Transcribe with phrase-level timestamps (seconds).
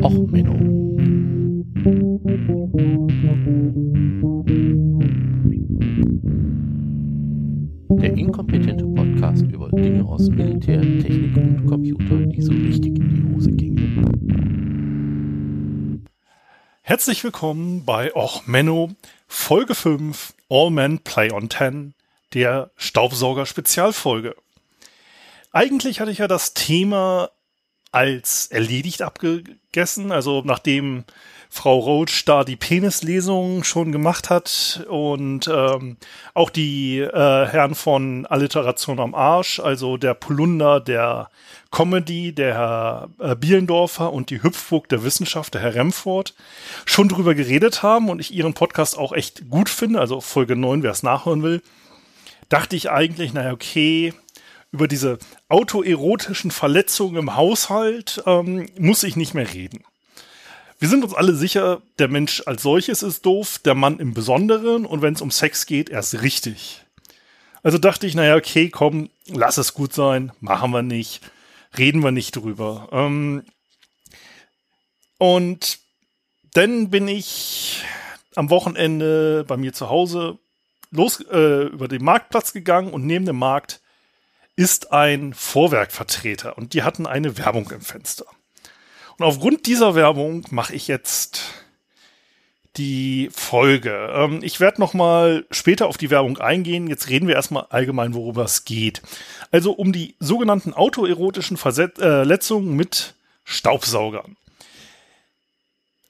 [0.00, 0.54] Och, Menno.
[8.00, 13.34] Der inkompetente Podcast über Dinge aus Militär, Technik und Computer, die so richtig in die
[13.34, 14.48] Hose gingen.
[16.80, 18.92] Herzlich willkommen bei Och Menno,
[19.28, 21.92] Folge 5, All Men Play on 10,
[22.32, 24.36] der Staubsauger-Spezialfolge.
[25.52, 27.28] Eigentlich hatte ich ja das Thema
[27.92, 31.04] als erledigt abgegessen, also nachdem
[31.54, 35.98] Frau Roach da die Penislesung schon gemacht hat und ähm,
[36.32, 41.28] auch die äh, Herren von Alliteration am Arsch, also der Polunder der
[41.70, 46.34] Comedy, der Herr äh, Bielendorfer und die Hüpfburg der Wissenschaft, der Herr Remford,
[46.86, 50.82] schon drüber geredet haben und ich ihren Podcast auch echt gut finde, also Folge 9,
[50.82, 51.60] wer es nachhören will,
[52.48, 54.14] dachte ich eigentlich, naja, okay,
[54.72, 55.18] über diese
[55.52, 59.84] autoerotischen Verletzungen im Haushalt ähm, muss ich nicht mehr reden.
[60.78, 64.86] Wir sind uns alle sicher, der Mensch als solches ist doof, der Mann im Besonderen
[64.86, 66.82] und wenn es um Sex geht, erst richtig.
[67.62, 71.20] Also dachte ich, naja, okay, komm, lass es gut sein, machen wir nicht,
[71.78, 72.88] reden wir nicht drüber.
[72.90, 73.44] Ähm
[75.18, 75.78] und
[76.54, 77.84] dann bin ich
[78.34, 80.38] am Wochenende bei mir zu Hause
[80.90, 83.82] los äh, über den Marktplatz gegangen und neben dem Markt
[84.56, 88.26] ist ein Vorwerkvertreter und die hatten eine Werbung im Fenster.
[89.18, 91.42] Und aufgrund dieser Werbung mache ich jetzt
[92.76, 94.10] die Folge.
[94.14, 96.86] Ähm, ich werde noch mal später auf die Werbung eingehen.
[96.86, 99.02] Jetzt reden wir erstmal allgemein, worüber es geht.
[99.50, 103.14] Also um die sogenannten autoerotischen Verletzungen mit
[103.44, 104.36] Staubsaugern.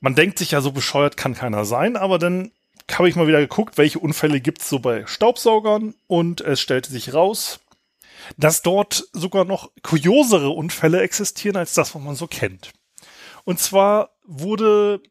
[0.01, 2.51] Man denkt sich ja, so bescheuert kann keiner sein, aber dann
[2.91, 6.91] habe ich mal wieder geguckt, welche Unfälle gibt es so bei Staubsaugern und es stellte
[6.91, 7.61] sich raus,
[8.37, 12.73] dass dort sogar noch kuriosere Unfälle existieren als das, was man so kennt.
[13.45, 15.03] Und zwar wurde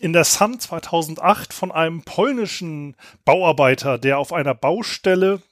[0.00, 5.42] in der Sun 2008 von einem polnischen Bauarbeiter, der auf einer Baustelle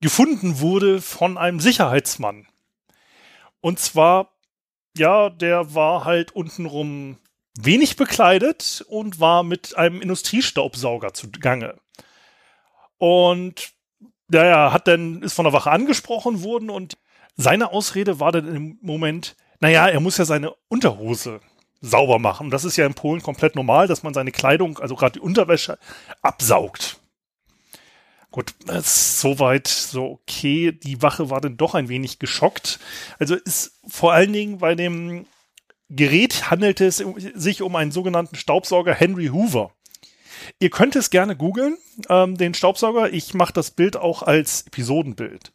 [0.00, 2.46] gefunden wurde von einem Sicherheitsmann.
[3.60, 4.32] Und zwar,
[4.96, 7.18] ja, der war halt untenrum
[7.58, 11.76] wenig bekleidet und war mit einem Industriestaubsauger zugange.
[12.98, 13.71] Und
[14.32, 16.96] naja, hat dann, ist von der Wache angesprochen worden und
[17.36, 21.40] seine Ausrede war dann im Moment, naja, er muss ja seine Unterhose
[21.80, 22.50] sauber machen.
[22.50, 25.78] Das ist ja in Polen komplett normal, dass man seine Kleidung, also gerade die Unterwäsche,
[26.20, 26.98] absaugt.
[28.30, 30.72] Gut, ist soweit so okay.
[30.72, 32.80] Die Wache war dann doch ein wenig geschockt.
[33.18, 35.26] Also ist vor allen Dingen bei dem
[35.90, 37.04] Gerät handelte es
[37.34, 39.72] sich um einen sogenannten Staubsauger Henry Hoover.
[40.58, 41.76] Ihr könnt es gerne googeln,
[42.08, 43.12] ähm, den Staubsauger.
[43.12, 45.52] Ich mache das Bild auch als Episodenbild.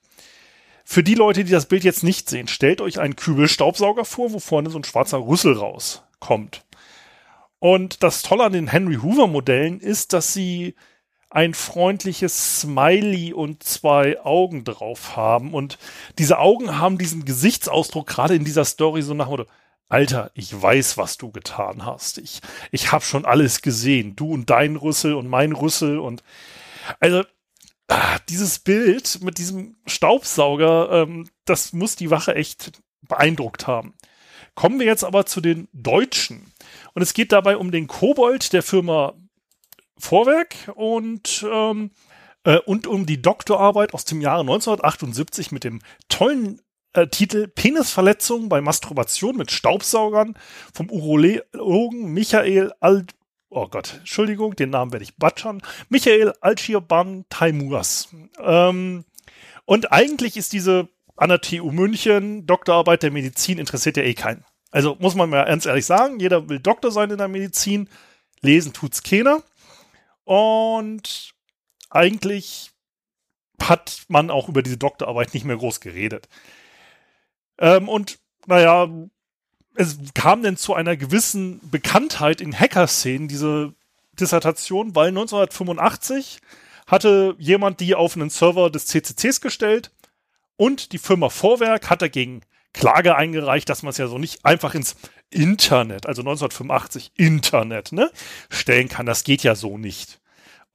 [0.84, 4.40] Für die Leute, die das Bild jetzt nicht sehen, stellt euch einen Kübelstaubsauger vor, wo
[4.40, 6.64] vorne so ein schwarzer Rüssel rauskommt.
[7.60, 10.76] Und das Tolle an den Henry Hoover Modellen ist, dass sie
[11.30, 15.54] ein freundliches Smiley und zwei Augen drauf haben.
[15.54, 15.78] Und
[16.18, 19.46] diese Augen haben diesen Gesichtsausdruck gerade in dieser Story so nach Motto,
[19.90, 22.18] Alter, ich weiß, was du getan hast.
[22.18, 24.16] Ich, ich habe schon alles gesehen.
[24.16, 26.24] Du und dein Rüssel und mein Rüssel und
[27.00, 27.24] also
[27.88, 33.94] ah, dieses Bild mit diesem Staubsauger, ähm, das muss die Wache echt beeindruckt haben.
[34.56, 36.52] Kommen wir jetzt aber zu den Deutschen.
[36.94, 39.14] Und es geht dabei um den Kobold der Firma
[39.98, 41.92] Vorwerk und, ähm,
[42.44, 46.62] äh, und um die Doktorarbeit aus dem Jahre 1978 mit dem tollen
[46.94, 50.36] äh, Titel Penisverletzung bei Masturbation mit Staubsaugern
[50.74, 53.14] vom Urologen Michael Alt
[53.50, 58.10] oh Gott, Entschuldigung, den Namen werde ich batschern, Michael Alchirban Taimuras.
[58.40, 59.06] Ähm,
[59.66, 64.46] und eigentlich ist diese an der TU München Doktorarbeit der Medizin interessiert ja eh keinen.
[64.72, 67.90] Also muss man mal ernst ehrlich sagen, jeder will Doktor sein in der Medizin,
[68.42, 69.42] lesen tut's keiner.
[70.24, 71.34] Und
[71.90, 72.72] eigentlich
[73.62, 76.28] hat man auch über diese Doktorarbeit nicht mehr groß geredet.
[77.60, 78.88] Ähm, und naja,
[79.76, 83.74] es kam denn zu einer gewissen Bekanntheit in Hacker-Szenen, diese
[84.20, 86.40] Dissertation, weil 1985
[86.88, 89.92] hatte jemand die auf einen Server des CCCs gestellt
[90.56, 92.42] und die Firma Vorwerk hat dagegen
[92.74, 94.96] Klage eingereicht, dass man es ja so nicht einfach ins
[95.30, 98.12] Internet, also 1985 Internet, ne,
[98.50, 99.06] stellen kann.
[99.06, 100.20] Das geht ja so nicht.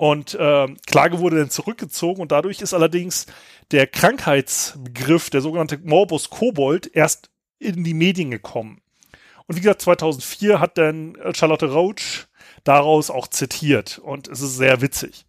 [0.03, 3.27] Und äh, Klage wurde dann zurückgezogen und dadurch ist allerdings
[3.71, 8.83] der Krankheitsbegriff, der sogenannte Morbus Kobold, erst in die Medien gekommen.
[9.47, 12.27] Und wie gesagt, 2004 hat dann Charlotte Roach
[12.65, 15.25] daraus auch zitiert und es ist sehr witzig.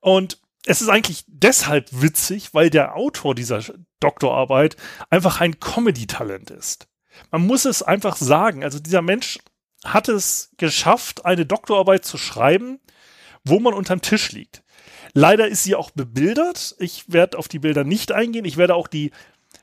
[0.00, 3.62] Und es ist eigentlich deshalb witzig, weil der Autor dieser
[4.00, 4.76] Doktorarbeit
[5.10, 6.88] einfach ein Comedy-Talent ist.
[7.30, 8.64] Man muss es einfach sagen.
[8.64, 9.40] Also dieser Mensch
[9.84, 12.80] hat es geschafft, eine Doktorarbeit zu schreiben,
[13.44, 14.62] wo man unterm Tisch liegt.
[15.12, 16.76] Leider ist sie auch bebildert.
[16.78, 18.44] Ich werde auf die Bilder nicht eingehen.
[18.44, 19.10] Ich werde auch die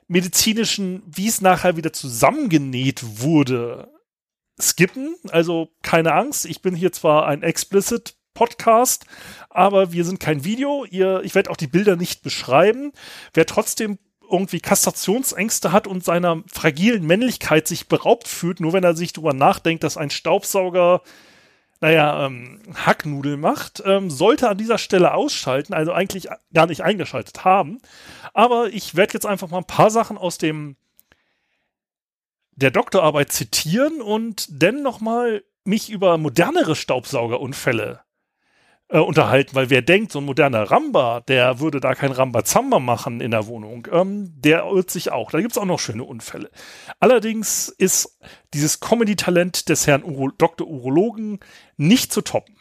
[0.08, 3.90] medizinischen, wie es nachher wieder zusammengenäht wurde,
[4.60, 5.16] skippen.
[5.30, 6.46] Also keine Angst.
[6.46, 9.06] Ich bin hier zwar ein explicit Podcast,
[9.50, 10.86] aber wir sind kein Video.
[10.86, 12.92] Ihr, ich werde auch die Bilder nicht beschreiben.
[13.34, 13.98] Wer trotzdem
[14.30, 19.34] irgendwie Kastrationsängste hat und seiner fragilen Männlichkeit sich beraubt fühlt, nur wenn er sich darüber
[19.34, 21.02] nachdenkt, dass ein Staubsauger,
[21.80, 27.46] naja, ähm, Hacknudel macht, ähm, sollte an dieser Stelle ausschalten, also eigentlich gar nicht eingeschaltet
[27.46, 27.80] haben.
[28.34, 30.76] Aber ich werde jetzt einfach mal ein paar Sachen aus dem
[32.52, 38.02] der Doktorarbeit zitieren und dann nochmal mich über modernere Staubsaugerunfälle
[38.90, 43.22] äh, unterhalten, weil wer denkt, so ein moderner Ramba, der würde da kein Rambazamba machen
[43.22, 45.32] in der Wohnung, ähm, der irrt sich auch.
[45.32, 46.50] Da gibt's auch noch schöne Unfälle.
[47.00, 48.20] Allerdings ist
[48.54, 50.68] dieses Comedy-Talent des Herrn Uro Dr.
[50.68, 51.40] Urologen
[51.76, 52.56] nicht zu toppen.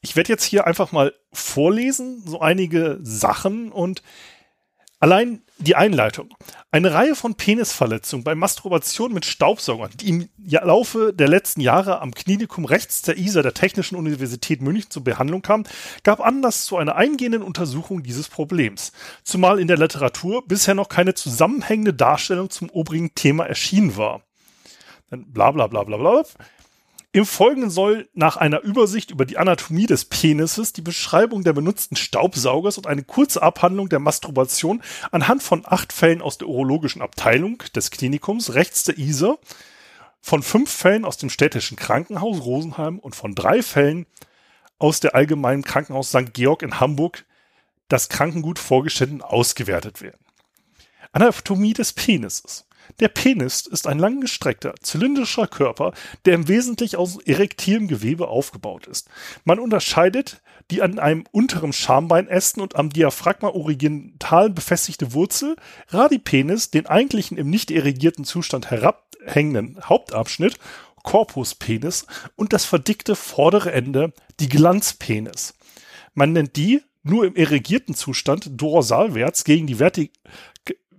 [0.00, 4.02] Ich werde jetzt hier einfach mal vorlesen, so einige Sachen und
[5.00, 6.34] Allein die Einleitung.
[6.70, 12.12] Eine Reihe von Penisverletzungen bei Masturbation mit Staubsaugern, die im Laufe der letzten Jahre am
[12.12, 15.64] Klinikum rechts der ISA der Technischen Universität München zur Behandlung kam,
[16.04, 18.92] gab Anlass zu einer eingehenden Untersuchung dieses Problems.
[19.24, 24.22] Zumal in der Literatur bisher noch keine zusammenhängende Darstellung zum obrigen Thema erschienen war.
[25.10, 26.22] Dann bla bla bla bla bla.
[27.12, 31.96] Im Folgenden soll nach einer Übersicht über die Anatomie des Penises die Beschreibung der benutzten
[31.96, 37.62] Staubsaugers und eine kurze Abhandlung der Masturbation anhand von acht Fällen aus der urologischen Abteilung
[37.74, 39.38] des Klinikums rechts der Isar,
[40.20, 44.04] von fünf Fällen aus dem städtischen Krankenhaus Rosenheim und von drei Fällen
[44.78, 46.34] aus der allgemeinen Krankenhaus St.
[46.34, 47.24] Georg in Hamburg
[47.88, 50.20] das Krankengut vorgestellt und ausgewertet werden.
[51.12, 52.67] Anatomie des Penises.
[53.00, 55.92] Der Penis ist ein langgestreckter, zylindrischer Körper,
[56.24, 59.08] der im Wesentlichen aus erektilem Gewebe aufgebaut ist.
[59.44, 60.40] Man unterscheidet
[60.70, 65.56] die an einem unteren Schambeinästen und am Diaphragma original befestigte Wurzel,
[65.88, 70.58] Radipenis, den eigentlichen im nicht erigierten Zustand herabhängenden Hauptabschnitt,
[71.04, 72.06] Corpuspenis
[72.36, 75.54] und das verdickte vordere Ende, die Glanzpenis.
[76.14, 80.12] Man nennt die nur im erigierten Zustand dorsalwärts gegen die Vertik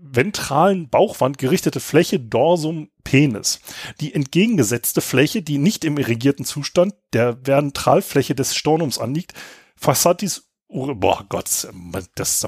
[0.02, 3.60] ventralen Bauchwand gerichtete Fläche Dorsum Penis.
[4.00, 9.34] Die entgegengesetzte Fläche, die nicht im irrigierten Zustand der Ventralfläche des Stornums anliegt,
[9.76, 11.68] Fassatis Boah Gott,
[12.14, 12.48] das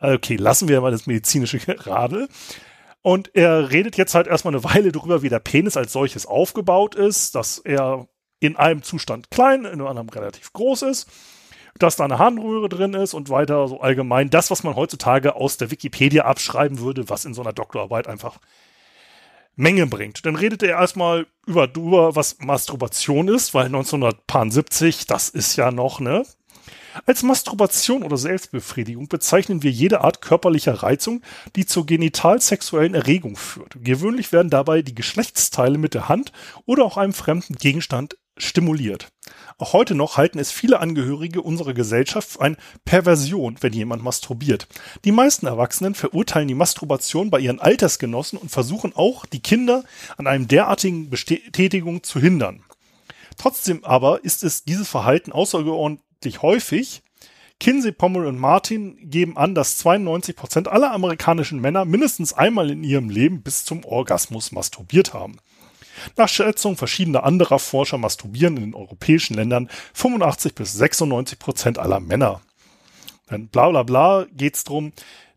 [0.00, 2.28] okay, lassen wir mal das medizinische Radel.
[3.00, 6.96] Und er redet jetzt halt erstmal eine Weile darüber, wie der Penis als solches aufgebaut
[6.96, 8.08] ist, dass er
[8.40, 11.08] in einem Zustand klein, in einem anderen relativ groß ist
[11.78, 15.56] dass da eine Harnröhre drin ist und weiter so allgemein das, was man heutzutage aus
[15.56, 18.38] der Wikipedia abschreiben würde, was in so einer Doktorarbeit einfach
[19.58, 20.24] Menge bringt.
[20.24, 25.98] Dann redet er erstmal über, über was Masturbation ist, weil 1970, das ist ja noch,
[26.00, 26.24] ne?
[27.06, 31.22] Als Masturbation oder Selbstbefriedigung bezeichnen wir jede Art körperlicher Reizung,
[31.54, 33.76] die zur genitalsexuellen Erregung führt.
[33.82, 36.32] Gewöhnlich werden dabei die Geschlechtsteile mit der Hand
[36.66, 39.08] oder auch einem fremden Gegenstand stimuliert.
[39.58, 44.68] Auch heute noch halten es viele Angehörige unserer Gesellschaft für eine Perversion, wenn jemand masturbiert.
[45.04, 49.84] Die meisten Erwachsenen verurteilen die Masturbation bei ihren Altersgenossen und versuchen auch, die Kinder
[50.16, 52.62] an einem derartigen Betätigung zu hindern.
[53.36, 57.02] Trotzdem aber ist es dieses Verhalten außerordentlich häufig.
[57.60, 62.84] Kinsey, Pommel und Martin geben an, dass 92 Prozent aller amerikanischen Männer mindestens einmal in
[62.84, 65.38] ihrem Leben bis zum Orgasmus masturbiert haben.
[66.16, 72.00] Nach Schätzung verschiedener anderer Forscher masturbieren in den europäischen Ländern 85 bis 96 Prozent aller
[72.00, 72.40] Männer.
[73.26, 74.92] Dann bla bla bla geht es darum,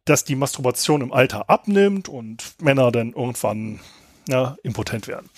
[0.05, 3.79] dass die Masturbation im Alter abnimmt und Männer dann irgendwann
[4.27, 5.29] ja, impotent werden.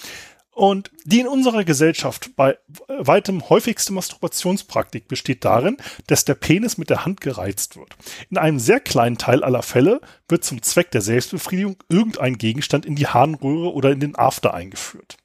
[0.54, 6.92] Und die in unserer Gesellschaft bei weitem häufigste Masturbationspraktik besteht darin, dass der Penis mit
[6.92, 7.96] der Hand gereizt wird.
[8.30, 12.96] In einem sehr kleinen Teil aller Fälle wird zum Zweck der Selbstbefriedigung irgendein Gegenstand in
[12.96, 15.18] die Harnröhre oder in den After eingeführt.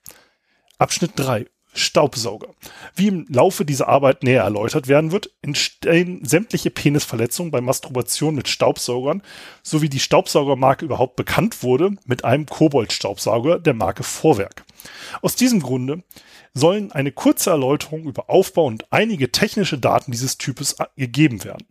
[0.79, 1.47] Abschnitt 3.
[1.75, 2.55] Staubsauger.
[2.95, 8.47] Wie im Laufe dieser Arbeit näher erläutert werden wird, entstehen sämtliche Penisverletzungen bei Masturbation mit
[8.47, 9.23] Staubsaugern,
[9.65, 14.65] sowie die Staubsaugermarke überhaupt bekannt wurde, mit einem Kobold-Staubsauger der Marke Vorwerk.
[15.21, 16.05] Aus diesem Grunde
[16.55, 21.67] sollen eine kurze Erläuterung über Aufbau und einige technische Daten dieses Types gegeben werden.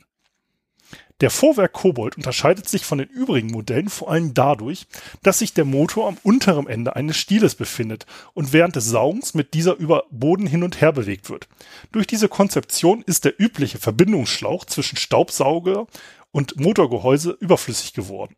[1.20, 4.86] Der Vorwerk Kobold unterscheidet sich von den übrigen Modellen vor allem dadurch,
[5.24, 8.06] dass sich der Motor am unteren Ende eines Stieles befindet
[8.36, 11.48] und während des Saugens mit dieser über Boden hin und her bewegt wird.
[11.92, 15.88] Durch diese Konzeption ist der übliche Verbindungsschlauch zwischen Staubsauger
[16.32, 18.36] und Motorgehäuse überflüssig geworden.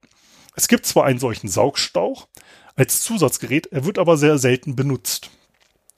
[0.56, 2.30] Es gibt zwar einen solchen Saugstauch,
[2.78, 5.32] als Zusatzgerät, er wird aber sehr selten benutzt.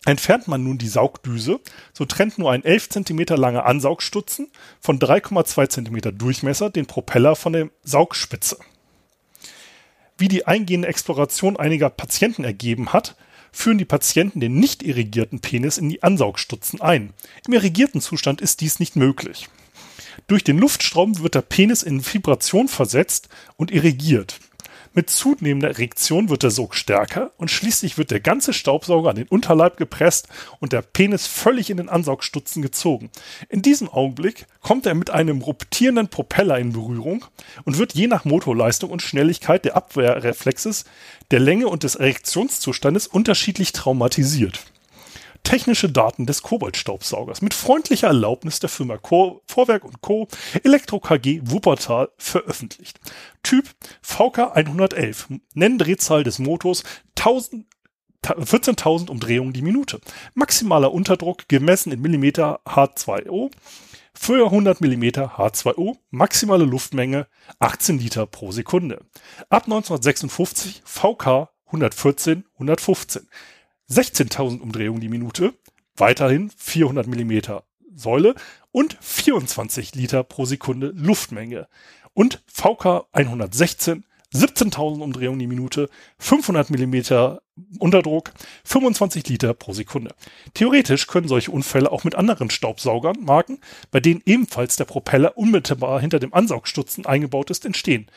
[0.05, 1.59] Entfernt man nun die Saugdüse,
[1.93, 7.53] so trennt nur ein 11 cm langer Ansaugstutzen von 3,2 cm Durchmesser den Propeller von
[7.53, 8.57] der Saugspitze.
[10.17, 13.15] Wie die eingehende Exploration einiger Patienten ergeben hat,
[13.51, 17.13] führen die Patienten den nicht irrigierten Penis in die Ansaugstutzen ein.
[17.45, 19.49] Im irrigierten Zustand ist dies nicht möglich.
[20.27, 24.39] Durch den Luftstrom wird der Penis in Vibration versetzt und irrigiert.
[24.93, 29.27] Mit zunehmender Erektion wird der Sog stärker und schließlich wird der ganze Staubsauger an den
[29.27, 30.27] Unterleib gepresst
[30.59, 33.09] und der Penis völlig in den Ansaugstutzen gezogen.
[33.47, 37.23] In diesem Augenblick kommt er mit einem ruptierenden Propeller in Berührung
[37.63, 40.83] und wird je nach Motorleistung und Schnelligkeit der Abwehrreflexes,
[41.31, 44.59] der Länge und des Erektionszustandes unterschiedlich traumatisiert
[45.43, 50.27] technische Daten des Koboldstaubsaugers mit freundlicher Erlaubnis der Firma Co Vorwerk und Co.
[50.63, 52.99] Elektro KG Wuppertal veröffentlicht.
[53.43, 53.69] Typ
[54.01, 55.29] VK 111.
[55.53, 56.83] Nenndrehzahl des Motors
[57.17, 57.65] 1000
[58.23, 59.99] 14.000 Umdrehungen die Minute.
[60.35, 63.49] Maximaler Unterdruck gemessen in Millimeter H2O
[64.13, 65.97] für 100 Millimeter H2O.
[66.11, 67.27] Maximale Luftmenge
[67.59, 69.03] 18 Liter pro Sekunde.
[69.49, 73.27] Ab 1956 VK 114 115.
[73.91, 75.53] 16.000 Umdrehungen die Minute,
[75.97, 78.35] weiterhin 400 Millimeter Säule
[78.71, 81.67] und 24 Liter pro Sekunde Luftmenge.
[82.13, 87.41] Und VK 116 17.000 Umdrehungen die Minute, 500 Millimeter
[87.79, 88.31] Unterdruck,
[88.63, 90.15] 25 Liter pro Sekunde.
[90.53, 93.59] Theoretisch können solche Unfälle auch mit anderen Staubsaugern, Marken,
[93.91, 98.07] bei denen ebenfalls der Propeller unmittelbar hinter dem Ansaugstutzen eingebaut ist, entstehen.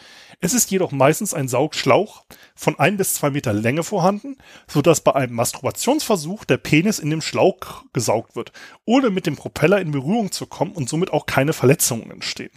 [0.41, 4.37] Es ist jedoch meistens ein Saugschlauch von ein bis zwei Meter Länge vorhanden,
[4.69, 8.53] sodass bei einem Masturbationsversuch der Penis in dem Schlauch gesaugt wird,
[8.85, 12.53] ohne mit dem Propeller in Berührung zu kommen und somit auch keine Verletzungen entstehen.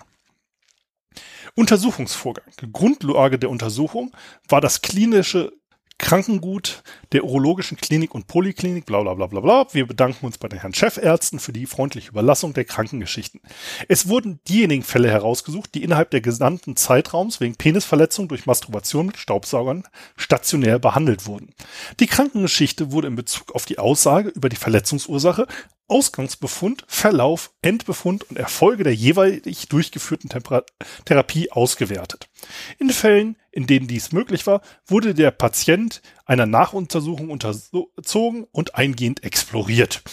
[1.57, 2.45] Untersuchungsvorgang.
[2.71, 4.11] Grundlage der Untersuchung
[4.47, 5.51] war das klinische
[5.97, 9.67] Krankengut der Urologischen Klinik und Poliklinik, bla bla bla bla bla.
[9.71, 13.41] Wir bedanken uns bei den Herrn Chefärzten für die freundliche Überlassung der Krankengeschichten.
[13.87, 19.17] Es wurden diejenigen Fälle herausgesucht, die innerhalb der gesamten Zeitraums wegen Penisverletzung durch Masturbation mit
[19.17, 19.83] Staubsaugern
[20.15, 21.55] stationär behandelt wurden.
[21.99, 25.47] Die Krankengeschichte wurde in Bezug auf die Aussage über die Verletzungsursache
[25.87, 30.65] Ausgangsbefund, Verlauf, Endbefund und Erfolge der jeweilig durchgeführten Temper
[31.05, 32.29] Therapie ausgewertet.
[32.77, 39.23] In Fällen, in denen dies möglich war, wurde der Patient einer Nachuntersuchung unterzogen und eingehend
[39.23, 40.03] exploriert.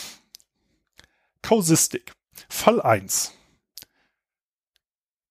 [1.43, 2.13] Kausistik.
[2.49, 3.33] Fall 1.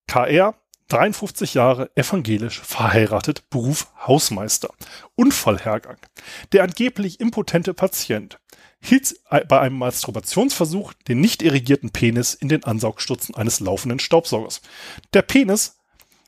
[0.08, 0.56] KR,
[0.90, 4.70] 53 Jahre, evangelisch, verheiratet, Beruf Hausmeister.
[5.16, 5.98] Unfallhergang.
[6.52, 8.40] Der angeblich impotente Patient
[8.84, 9.16] hielt
[9.48, 14.62] bei einem Masturbationsversuch den nicht irrigierten Penis in den Ansaugstutzen eines laufenden Staubsaugers.
[15.14, 15.78] Der Penis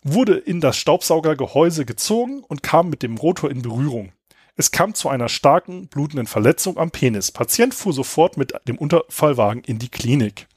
[0.03, 4.13] wurde in das Staubsaugergehäuse gezogen und kam mit dem Rotor in Berührung.
[4.55, 7.31] Es kam zu einer starken, blutenden Verletzung am Penis.
[7.31, 10.47] Patient fuhr sofort mit dem Unterfallwagen in die Klinik.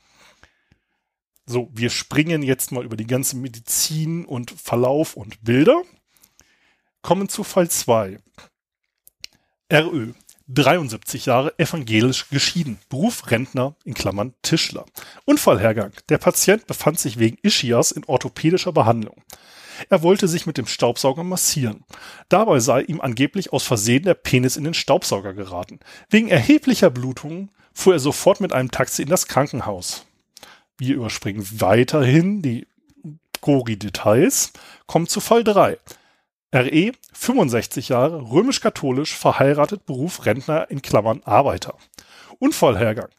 [1.47, 5.83] So, wir springen jetzt mal über die ganze Medizin und Verlauf und Bilder.
[7.03, 8.21] Kommen zu Fall 2.
[9.73, 10.13] RÖ.
[10.49, 12.79] 73 Jahre, evangelisch geschieden.
[12.89, 14.87] Beruf Rentner, in Klammern Tischler.
[15.25, 15.93] Unfallhergang.
[16.09, 19.23] Der Patient befand sich wegen Ischias in orthopädischer Behandlung.
[19.91, 21.85] Er wollte sich mit dem Staubsauger massieren.
[22.29, 25.79] Dabei sei ihm angeblich aus Versehen der Penis in den Staubsauger geraten.
[26.11, 30.05] Wegen erheblicher Blutungen fuhr er sofort mit einem Taxi in das Krankenhaus.
[30.79, 32.67] Wir überspringen weiterhin die
[33.41, 34.53] Gori-Details,
[34.87, 35.79] kommen zu Fall 3.
[36.53, 41.77] RE, 65 Jahre, römisch-katholisch, verheiratet, Beruf Rentner in Klammern Arbeiter.
[42.39, 43.11] Unfallhergang.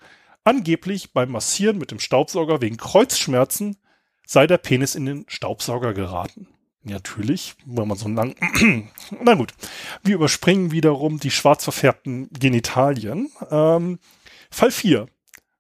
[0.44, 3.78] Angeblich beim Massieren mit dem Staubsauger wegen Kreuzschmerzen
[4.26, 6.48] sei der Penis in den Staubsauger geraten.
[6.82, 8.36] Natürlich, wenn man so lang.
[9.22, 9.54] Na gut.
[10.02, 13.32] Wir überspringen wiederum die schwarz verfärbten Genitalien.
[13.52, 14.00] Ähm,
[14.50, 15.08] Fall 4.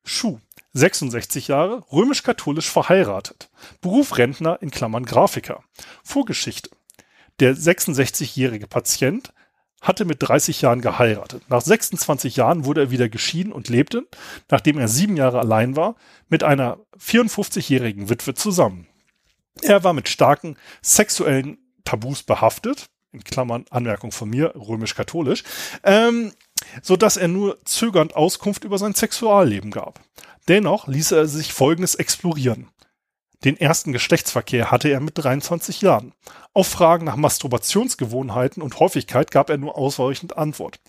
[0.03, 0.39] Schuh.
[0.73, 3.49] 66 Jahre, römisch-katholisch verheiratet.
[3.81, 5.63] Beruf Rentner in Klammern Grafiker.
[6.03, 6.69] Vorgeschichte.
[7.39, 9.34] Der 66-jährige Patient
[9.81, 11.43] hatte mit 30 Jahren geheiratet.
[11.50, 14.08] Nach 26 Jahren wurde er wieder geschieden und lebte,
[14.50, 15.96] nachdem er sieben Jahre allein war,
[16.27, 18.88] mit einer 54-jährigen Witwe zusammen.
[19.62, 25.43] Er war mit starken sexuellen Tabus behaftet, in Klammern Anmerkung von mir, römisch-katholisch,
[25.84, 26.34] ähm,
[26.81, 30.01] so dass er nur zögernd Auskunft über sein Sexualleben gab.
[30.48, 32.67] Dennoch ließ er sich Folgendes explorieren.
[33.46, 36.13] Den ersten Geschlechtsverkehr hatte er mit 23 Jahren.
[36.53, 40.81] Auf Fragen nach Masturbationsgewohnheiten und Häufigkeit gab er nur ausweichend Antwort.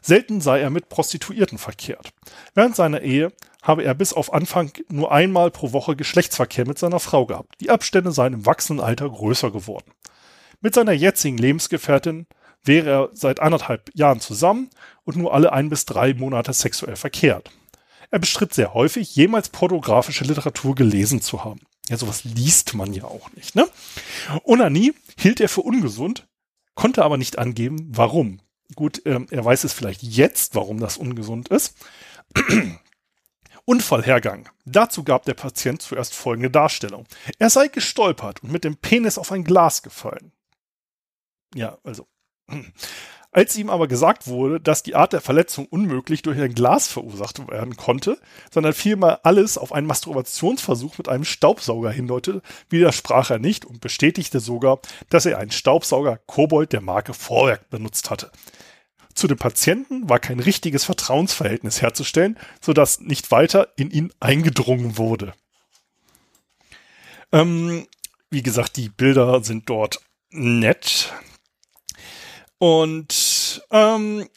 [0.00, 2.12] Selten sei er mit Prostituierten verkehrt.
[2.54, 3.32] Während seiner Ehe
[3.62, 7.54] habe er bis auf Anfang nur einmal pro Woche Geschlechtsverkehr mit seiner Frau gehabt.
[7.60, 9.92] Die Abstände seien im wachsenden Alter größer geworden.
[10.60, 12.26] Mit seiner jetzigen Lebensgefährtin
[12.64, 14.70] wäre er seit anderthalb Jahren zusammen
[15.04, 17.50] und nur alle ein bis drei Monate sexuell verkehrt.
[18.10, 21.60] Er bestritt sehr häufig, jemals pornografische Literatur gelesen zu haben.
[21.88, 23.68] Ja, sowas liest man ja auch nicht, ne?
[24.44, 26.28] Onanie hielt er für ungesund,
[26.74, 28.40] konnte aber nicht angeben, warum.
[28.74, 31.76] Gut, ähm, er weiß es vielleicht jetzt, warum das ungesund ist.
[33.64, 34.48] Unfallhergang.
[34.64, 37.06] Dazu gab der Patient zuerst folgende Darstellung.
[37.38, 40.32] Er sei gestolpert und mit dem Penis auf ein Glas gefallen.
[41.54, 42.06] Ja, also.
[43.34, 47.48] Als ihm aber gesagt wurde, dass die Art der Verletzung unmöglich durch ein Glas verursacht
[47.48, 48.18] werden konnte,
[48.50, 54.38] sondern vielmehr alles auf einen Masturbationsversuch mit einem Staubsauger hindeutete, widersprach er nicht und bestätigte
[54.38, 58.30] sogar, dass er einen Staubsauger Kobold der Marke Vorwerk benutzt hatte.
[59.14, 65.32] Zu dem Patienten war kein richtiges Vertrauensverhältnis herzustellen, sodass nicht weiter in ihn eingedrungen wurde.
[67.32, 67.86] Ähm,
[68.30, 71.12] wie gesagt, die Bilder sind dort nett.
[72.62, 74.28] Und ähm,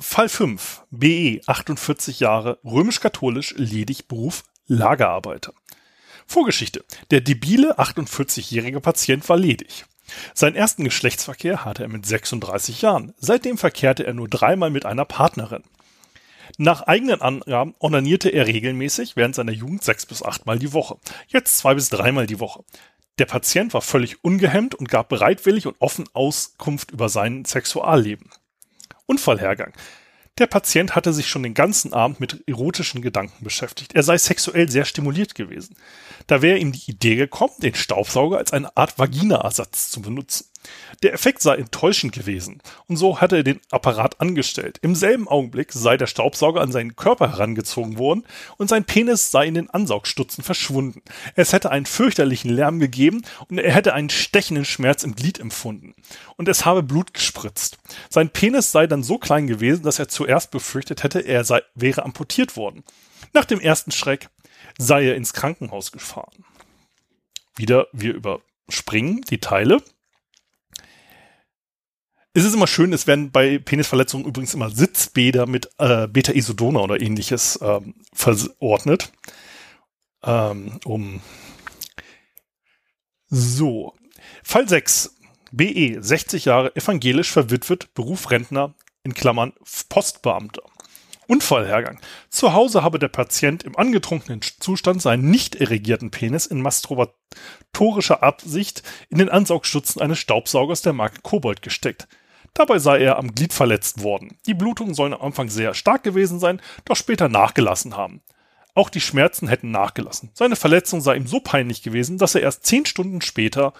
[0.00, 5.52] Fall 5, BE, 48 Jahre, römisch-katholisch, ledig, Beruf Lagerarbeiter.
[6.24, 6.84] Vorgeschichte.
[7.10, 9.86] Der debile 48-jährige Patient war ledig.
[10.34, 13.12] Seinen ersten Geschlechtsverkehr hatte er mit 36 Jahren.
[13.18, 15.64] Seitdem verkehrte er nur dreimal mit einer Partnerin.
[16.58, 20.98] Nach eigenen Angaben onanierte er regelmäßig während seiner Jugend sechs bis achtmal die Woche.
[21.26, 22.62] Jetzt zwei bis dreimal die Woche.
[23.18, 28.30] Der Patient war völlig ungehemmt und gab bereitwillig und offen Auskunft über sein Sexualleben.
[29.06, 29.72] Unfallhergang.
[30.38, 33.94] Der Patient hatte sich schon den ganzen Abend mit erotischen Gedanken beschäftigt.
[33.94, 35.76] Er sei sexuell sehr stimuliert gewesen.
[36.26, 40.46] Da wäre ihm die Idee gekommen, den Staubsauger als eine Art Vaginaersatz zu benutzen.
[41.02, 44.78] Der Effekt sei enttäuschend gewesen und so hatte er den Apparat angestellt.
[44.82, 48.24] Im selben Augenblick sei der Staubsauger an seinen Körper herangezogen worden
[48.56, 51.02] und sein Penis sei in den Ansaugstutzen verschwunden.
[51.34, 55.94] Es hätte einen fürchterlichen Lärm gegeben und er hätte einen stechenden Schmerz im Glied empfunden.
[56.36, 57.78] Und es habe Blut gespritzt.
[58.08, 62.04] Sein Penis sei dann so klein gewesen, dass er zuerst befürchtet hätte, er sei, wäre
[62.04, 62.84] amputiert worden.
[63.32, 64.28] Nach dem ersten Schreck
[64.78, 66.44] sei er ins Krankenhaus gefahren.
[67.56, 69.82] Wieder, wir überspringen die Teile
[72.34, 77.00] es ist immer schön, es werden bei Penisverletzungen übrigens immer Sitzbäder mit äh, Beta-Isodona oder
[77.00, 79.12] ähnliches ähm, verordnet.
[80.24, 81.20] Ähm, um
[83.28, 83.94] so.
[84.42, 85.14] Fall 6.
[85.52, 89.52] BE, 60 Jahre, evangelisch verwitwet, Beruf Rentner, in Klammern
[89.88, 90.62] Postbeamter.
[91.28, 92.00] Unfallhergang.
[92.30, 98.82] Zu Hause habe der Patient im angetrunkenen Zustand seinen nicht erregierten Penis in masturbatorischer Absicht
[99.08, 102.08] in den Ansaugstutzen eines Staubsaugers der Marke Kobold gesteckt.
[102.54, 104.38] Dabei sei er am Glied verletzt worden.
[104.46, 108.22] Die Blutungen sollen am Anfang sehr stark gewesen sein, doch später nachgelassen haben.
[108.74, 110.30] Auch die Schmerzen hätten nachgelassen.
[110.34, 113.72] Seine Verletzung sei ihm so peinlich gewesen, dass er erst zehn Stunden später,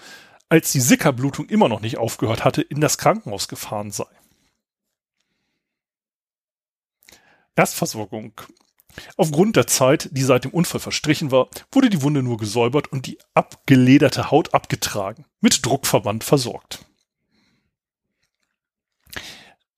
[0.48, 4.06] als die Sickerblutung immer noch nicht aufgehört hatte, in das Krankenhaus gefahren sei.
[7.56, 8.32] Erstversorgung.
[9.16, 13.06] Aufgrund der Zeit, die seit dem Unfall verstrichen war, wurde die Wunde nur gesäubert und
[13.06, 16.84] die abgelederte Haut abgetragen, mit Druckverband versorgt.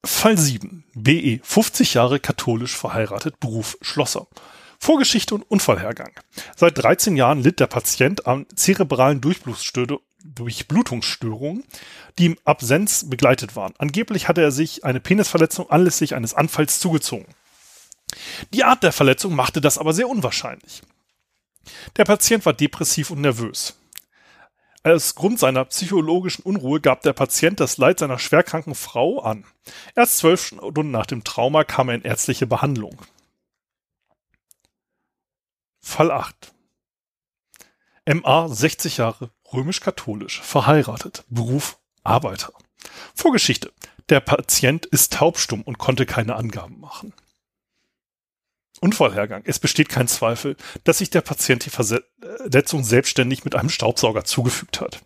[0.07, 0.85] Fall 7.
[0.95, 1.41] BE.
[1.43, 4.29] 50 Jahre katholisch verheiratet, Beruf Schlosser.
[4.79, 6.13] Vorgeschichte und Unfallhergang.
[6.55, 11.65] Seit 13 Jahren litt der Patient an zerebralen Durchblutungsstörungen,
[12.19, 13.75] die im Absenz begleitet waren.
[13.79, 17.27] Angeblich hatte er sich eine Penisverletzung anlässlich eines Anfalls zugezogen.
[18.53, 20.83] Die Art der Verletzung machte das aber sehr unwahrscheinlich.
[21.97, 23.75] Der Patient war depressiv und nervös.
[24.87, 29.45] Als Grund seiner psychologischen Unruhe gab der Patient das Leid seiner schwerkranken Frau an.
[29.97, 32.97] Erst zwölf Stunden nach dem Trauma kam er in ärztliche Behandlung.
[35.81, 36.55] Fall 8.
[38.07, 42.53] MA 60 Jahre, römisch-katholisch, verheiratet, Beruf Arbeiter.
[43.13, 43.73] Vorgeschichte.
[44.09, 47.13] Der Patient ist taubstumm und konnte keine Angaben machen.
[48.81, 49.43] Unfallhergang.
[49.47, 54.81] Es besteht kein Zweifel, dass sich der Patient die Verletzung selbstständig mit einem Staubsauger zugefügt
[54.81, 55.01] hat.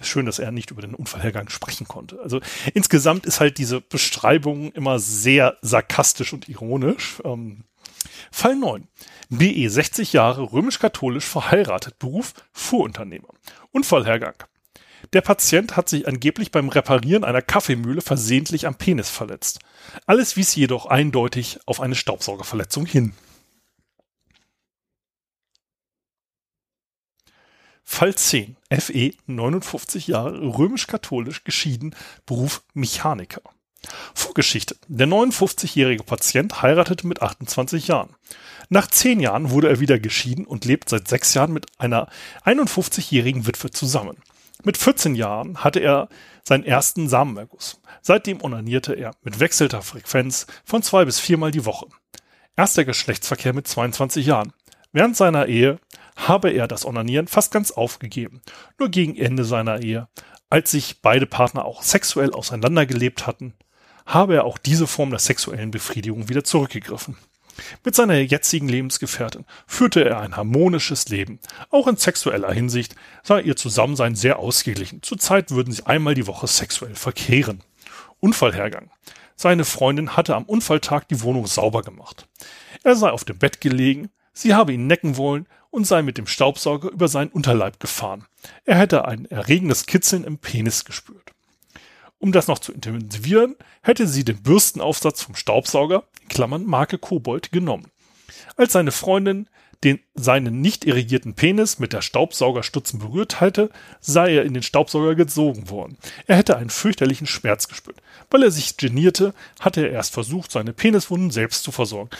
[0.00, 2.20] Schön, dass er nicht über den Unfallhergang sprechen konnte.
[2.20, 2.40] Also
[2.74, 7.20] insgesamt ist halt diese Beschreibung immer sehr sarkastisch und ironisch.
[7.24, 7.64] Ähm,
[8.30, 8.88] Fall 9.
[9.28, 13.28] BE 60 Jahre römisch-katholisch verheiratet, Beruf Fuhrunternehmer.
[13.70, 14.34] Unfallhergang.
[15.12, 19.58] Der Patient hat sich angeblich beim Reparieren einer Kaffeemühle versehentlich am Penis verletzt.
[20.06, 23.12] Alles wies jedoch eindeutig auf eine Staubsaugerverletzung hin.
[27.84, 28.56] Fall 10.
[28.70, 33.42] FE 59 Jahre römisch-katholisch geschieden, Beruf Mechaniker.
[34.14, 34.76] Vorgeschichte.
[34.86, 38.14] Der 59-jährige Patient heiratete mit 28 Jahren.
[38.68, 42.08] Nach 10 Jahren wurde er wieder geschieden und lebt seit 6 Jahren mit einer
[42.44, 44.16] 51-jährigen Witwe zusammen.
[44.64, 46.08] Mit 14 Jahren hatte er
[46.44, 47.80] seinen ersten Samenerguss.
[48.00, 51.86] Seitdem onanierte er mit wechselter Frequenz von zwei bis viermal die Woche.
[52.56, 54.52] Erster Geschlechtsverkehr mit 22 Jahren.
[54.92, 55.80] Während seiner Ehe
[56.16, 58.42] habe er das Onanieren fast ganz aufgegeben.
[58.78, 60.08] Nur gegen Ende seiner Ehe,
[60.48, 63.54] als sich beide Partner auch sexuell auseinandergelebt hatten,
[64.06, 67.16] habe er auch diese Form der sexuellen Befriedigung wieder zurückgegriffen.
[67.84, 71.38] Mit seiner jetzigen Lebensgefährtin führte er ein harmonisches Leben.
[71.70, 75.02] Auch in sexueller Hinsicht sei ihr Zusammensein sehr ausgeglichen.
[75.02, 77.62] Zurzeit würden sie einmal die Woche sexuell verkehren.
[78.20, 78.90] Unfallhergang.
[79.36, 82.28] Seine Freundin hatte am Unfalltag die Wohnung sauber gemacht.
[82.84, 86.26] Er sei auf dem Bett gelegen, sie habe ihn necken wollen und sei mit dem
[86.26, 88.26] Staubsauger über seinen Unterleib gefahren.
[88.64, 91.31] Er hätte ein erregendes Kitzeln im Penis gespürt.
[92.22, 97.50] Um das noch zu intensivieren, hätte sie den Bürstenaufsatz vom Staubsauger, in Klammern Marke Kobold,
[97.50, 97.88] genommen.
[98.56, 99.48] Als seine Freundin
[99.82, 105.16] den seinen nicht irrigierten Penis mit der Staubsaugerstutzen berührt hatte, sei er in den Staubsauger
[105.16, 105.98] gezogen worden.
[106.28, 108.00] Er hätte einen fürchterlichen Schmerz gespürt.
[108.30, 112.10] Weil er sich genierte, hatte er erst versucht, seine Peniswunden selbst zu versorgen.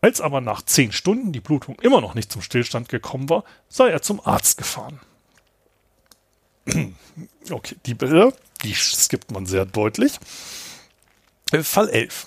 [0.00, 3.90] Als aber nach zehn Stunden die Blutung immer noch nicht zum Stillstand gekommen war, sei
[3.90, 5.00] er zum Arzt gefahren.
[7.50, 10.18] Okay, die Bilder, die skippt man sehr deutlich.
[11.52, 12.26] Äh, Fall 11.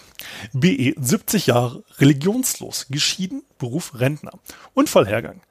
[0.53, 4.33] BE 70 Jahre, religionslos, geschieden, Beruf Rentner.
[4.73, 5.41] Unfallhergang.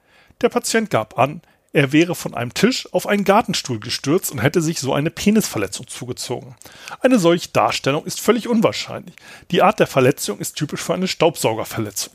[0.41, 1.41] Der Patient gab an,
[1.73, 5.87] er wäre von einem Tisch auf einen Gartenstuhl gestürzt und hätte sich so eine Penisverletzung
[5.87, 6.55] zugezogen.
[7.01, 9.15] Eine solche Darstellung ist völlig unwahrscheinlich.
[9.51, 12.13] Die Art der Verletzung ist typisch für eine Staubsaugerverletzung.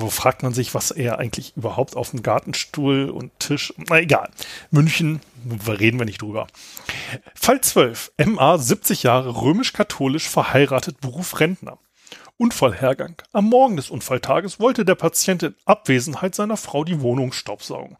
[0.00, 3.74] Wo fragt man sich, was er eigentlich überhaupt auf dem Gartenstuhl und Tisch.
[3.76, 4.30] Na egal.
[4.70, 5.20] München,
[5.68, 6.46] reden wir nicht drüber.
[7.34, 8.12] Fall 12.
[8.24, 11.78] MA 70 Jahre römisch-katholisch verheiratet, Beruf Rentner.
[12.38, 13.20] Unfallhergang.
[13.32, 17.98] Am Morgen des Unfalltages wollte der Patient in Abwesenheit seiner Frau die Wohnung staubsaugen.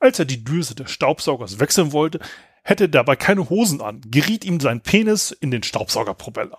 [0.00, 2.18] Als er die Düse des Staubsaugers wechseln wollte,
[2.64, 6.58] hätte dabei keine Hosen an, geriet ihm sein Penis in den Staubsaugerpropeller.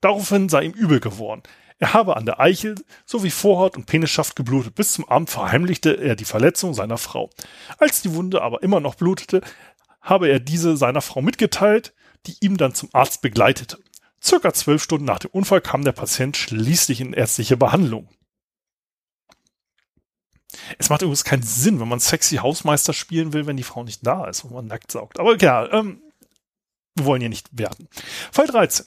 [0.00, 1.42] Daraufhin sei ihm übel geworden.
[1.78, 2.74] Er habe an der Eichel
[3.06, 4.74] sowie Vorhaut und Penisschaft geblutet.
[4.74, 7.30] Bis zum Abend verheimlichte er die Verletzung seiner Frau.
[7.78, 9.40] Als die Wunde aber immer noch blutete,
[10.00, 11.94] habe er diese seiner Frau mitgeteilt,
[12.26, 13.78] die ihm dann zum Arzt begleitete.
[14.22, 18.08] Circa zwölf Stunden nach dem Unfall kam der Patient schließlich in ärztliche Behandlung.
[20.78, 24.06] Es macht übrigens keinen Sinn, wenn man sexy Hausmeister spielen will, wenn die Frau nicht
[24.06, 25.18] da ist und man nackt saugt.
[25.18, 26.02] Aber ja, ähm,
[26.94, 27.88] wir wollen hier nicht werden.
[28.30, 28.86] Fall 13.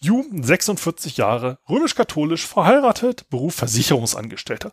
[0.00, 4.72] Ju, 46 Jahre, römisch-katholisch, verheiratet, Beruf Versicherungsangestellter.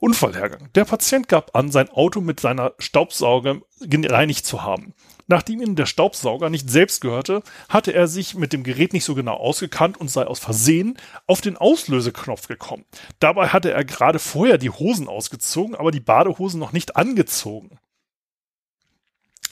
[0.00, 0.70] Unfallhergang.
[0.74, 4.94] Der Patient gab an, sein Auto mit seiner Staubsauger gereinigt zu haben.
[5.28, 9.14] Nachdem ihm der Staubsauger nicht selbst gehörte, hatte er sich mit dem Gerät nicht so
[9.14, 12.86] genau ausgekannt und sei aus Versehen auf den Auslöseknopf gekommen.
[13.20, 17.78] Dabei hatte er gerade vorher die Hosen ausgezogen, aber die Badehosen noch nicht angezogen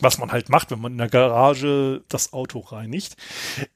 [0.02, 3.16] was man halt macht, wenn man in der Garage das Auto reinigt.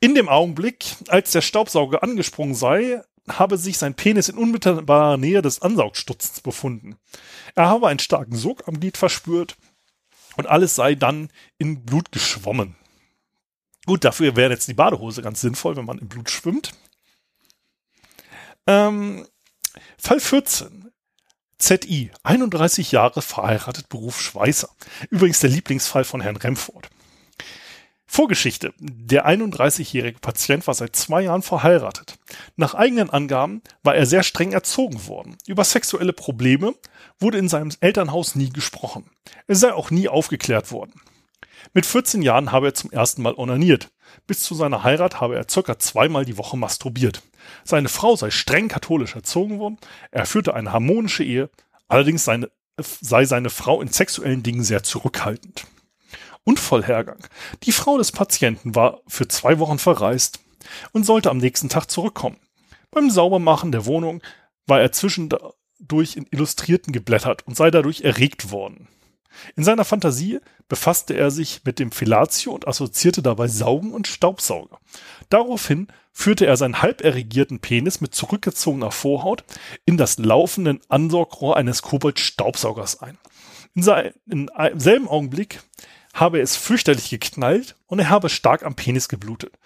[0.01, 5.43] In dem Augenblick, als der Staubsauger angesprungen sei, habe sich sein Penis in unmittelbarer Nähe
[5.43, 6.97] des Ansaugstutzens befunden.
[7.55, 9.57] Er habe einen starken Sog am Glied verspürt
[10.37, 12.77] und alles sei dann in Blut geschwommen.
[13.87, 16.73] Gut, dafür wäre jetzt die Badehose ganz sinnvoll, wenn man im Blut schwimmt.
[18.67, 19.27] Ähm,
[19.99, 20.91] Fall 14.
[21.64, 24.68] ZI, 31 Jahre verheiratet, Beruf Schweißer.
[25.09, 26.90] Übrigens der Lieblingsfall von Herrn Remford.
[28.07, 28.74] Vorgeschichte.
[28.79, 32.18] Der 31-jährige Patient war seit zwei Jahren verheiratet.
[32.57, 35.38] Nach eigenen Angaben war er sehr streng erzogen worden.
[35.46, 36.74] Über sexuelle Probleme
[37.18, 39.09] wurde in seinem Elternhaus nie gesprochen.
[39.46, 41.00] Er sei auch nie aufgeklärt worden.
[41.72, 43.88] Mit 14 Jahren habe er zum ersten Mal onaniert.
[44.27, 47.22] Bis zu seiner Heirat habe er circa zweimal die Woche masturbiert.
[47.65, 49.79] Seine Frau sei streng katholisch erzogen worden.
[50.11, 51.51] Er führte eine harmonische Ehe.
[51.89, 55.67] Allerdings seine, sei seine Frau in sexuellen Dingen sehr zurückhaltend.
[56.45, 57.25] Unfallhergang.
[57.63, 60.41] Die Frau des Patienten war für zwei Wochen verreist
[60.93, 62.39] und sollte am nächsten Tag zurückkommen.
[62.91, 64.23] Beim Saubermachen der Wohnung
[64.67, 68.89] war er zwischendurch in Illustrierten geblättert und sei dadurch erregt worden.
[69.57, 74.79] In seiner Fantasie befasste er sich mit dem Fellatio und assoziierte dabei Saugen und Staubsauger.
[75.29, 79.45] Daraufhin führte er seinen halb erregierten Penis mit zurückgezogener Vorhaut
[79.85, 83.19] in das laufende Ansaugrohr eines Kobold-Staubsaugers ein.
[83.75, 83.85] In,
[84.31, 85.61] in selben Augenblick
[86.13, 89.59] habe es fürchterlich geknallt und er habe stark am Penis geblutet.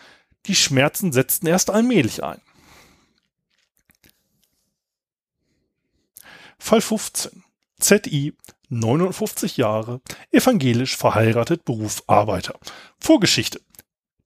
[0.47, 2.41] Die Schmerzen setzten erst allmählich ein.
[6.59, 7.45] Fall 15.
[7.79, 8.35] ZI
[8.71, 12.59] 59 Jahre, evangelisch verheiratet, Beruf Arbeiter.
[12.99, 13.61] Vorgeschichte.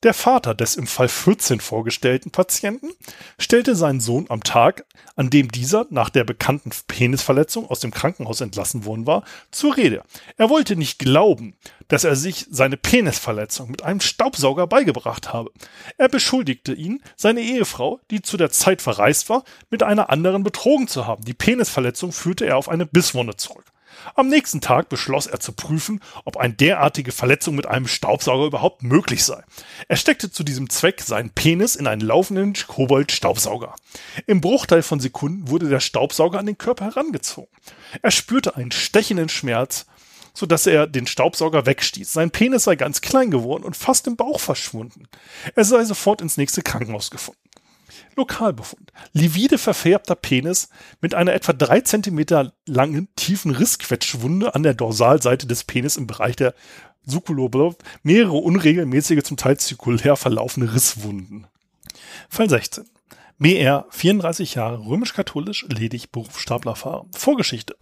[0.03, 2.91] Der Vater des im Fall 14 vorgestellten Patienten
[3.39, 4.85] stellte seinen Sohn am Tag,
[5.15, 10.03] an dem dieser nach der bekannten Penisverletzung aus dem Krankenhaus entlassen worden war, zur Rede.
[10.39, 11.55] Er wollte nicht glauben,
[11.87, 15.53] dass er sich seine Penisverletzung mit einem Staubsauger beigebracht habe.
[15.99, 20.89] Er beschuldigte ihn, seine Ehefrau, die zu der Zeit verreist war, mit einer anderen betrogen
[20.89, 21.25] zu haben.
[21.25, 23.72] Die Penisverletzung führte er auf eine Bisswunde zurück.
[24.15, 28.83] Am nächsten Tag beschloss er zu prüfen, ob eine derartige Verletzung mit einem Staubsauger überhaupt
[28.83, 29.43] möglich sei.
[29.89, 33.75] Er steckte zu diesem Zweck seinen Penis in einen laufenden Kobold-Staubsauger.
[34.27, 37.51] Im Bruchteil von Sekunden wurde der Staubsauger an den Körper herangezogen.
[38.03, 39.87] Er spürte einen stechenden Schmerz,
[40.35, 42.13] so dass er den Staubsauger wegstieß.
[42.13, 45.09] Sein Penis sei ganz klein geworden und fast im Bauch verschwunden.
[45.55, 47.41] Er sei sofort ins nächste Krankenhaus gefunden.
[48.17, 48.93] Lokalbefund.
[49.13, 50.69] Livide verfärbter Penis
[51.01, 56.37] mit einer etwa drei Zentimeter langen, tiefen Rissquetschwunde an der Dorsalseite des Penis im Bereich
[56.37, 56.55] der
[57.05, 61.47] Sukuloblob, mehrere unregelmäßige, zum Teil zirkulär verlaufende Risswunden.
[62.29, 62.85] Fall 16.
[63.39, 67.07] BR, 34 Jahre, römisch-katholisch, ledig Berufsstaplerfahrer.
[67.13, 67.77] Vorgeschichte.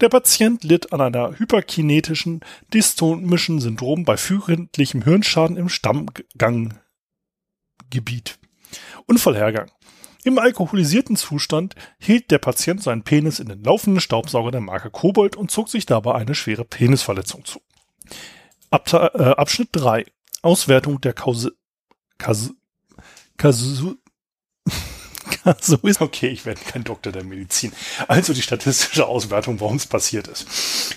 [0.00, 2.40] Der Patient litt an einer hyperkinetischen
[2.72, 8.38] dystonischen Syndrom bei frühkindlichem Hirnschaden im Stammganggebiet.
[9.06, 9.70] Unfallhergang.
[10.24, 15.36] Im alkoholisierten Zustand hielt der Patient seinen Penis in den laufenden Staubsauger der Marke Kobold
[15.36, 17.60] und zog sich dabei eine schwere Penisverletzung zu.
[18.70, 20.06] Abte äh, Abschnitt 3.
[20.42, 21.54] Auswertung der Kause
[22.18, 22.54] Kasu
[23.36, 23.96] Kasu
[25.60, 27.72] so ist okay, ich werde kein Doktor der Medizin.
[28.08, 30.46] Also die statistische Auswertung, warum es passiert ist.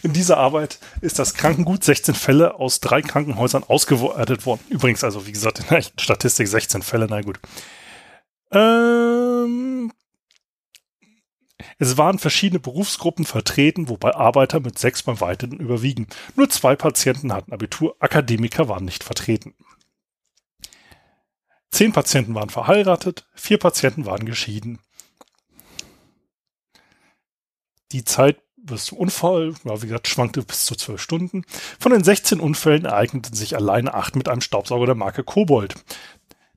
[0.04, 4.62] In dieser Arbeit ist das Krankengut 16 Fälle aus drei Krankenhäusern ausgewertet worden.
[4.70, 7.39] Übrigens, also wie gesagt, in der Statistik 16 Fälle, na gut.
[8.52, 9.92] Ähm,
[11.80, 16.08] es waren verschiedene Berufsgruppen vertreten, wobei Arbeiter mit sechs beim Weiten überwiegen.
[16.36, 19.54] Nur zwei Patienten hatten Abitur, Akademiker waren nicht vertreten.
[21.70, 24.80] Zehn Patienten waren verheiratet, vier Patienten waren geschieden.
[27.92, 31.44] Die Zeit bis zum Unfall, wie gesagt, schwankte bis zu zwölf Stunden.
[31.80, 35.76] Von den 16 Unfällen ereigneten sich alleine acht mit einem Staubsauger der Marke Kobold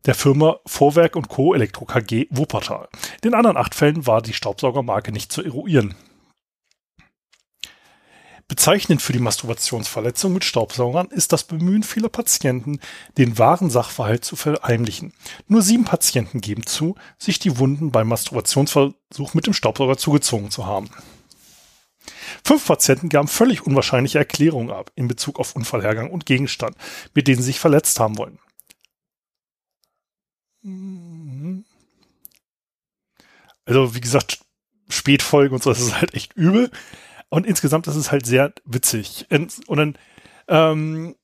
[0.07, 1.55] der Firma Vorwerk und Co.
[1.55, 2.89] Elektro KG Wuppertal.
[3.23, 5.95] In den anderen acht Fällen war die Staubsaugermarke nicht zu eruieren.
[8.51, 12.81] Bezeichnend für die Masturbationsverletzung mit Staubsaugern ist das Bemühen vieler Patienten,
[13.17, 15.13] den wahren Sachverhalt zu verheimlichen.
[15.47, 20.67] Nur sieben Patienten geben zu, sich die Wunden beim Masturbationsversuch mit dem Staubsauger zugezogen zu
[20.67, 20.91] haben.
[22.45, 26.75] Fünf Patienten gaben völlig unwahrscheinliche Erklärungen ab in Bezug auf Unfallhergang und Gegenstand,
[27.15, 28.41] mit denen sie sich verletzt haben wollen.
[30.63, 31.65] Mhm.
[33.65, 34.41] Also, wie gesagt,
[34.89, 36.71] Spätfolgen und so, das ist halt echt übel.
[37.29, 39.27] Und insgesamt ist es halt sehr witzig.
[39.31, 39.99] Und dann,
[40.49, 41.15] ähm,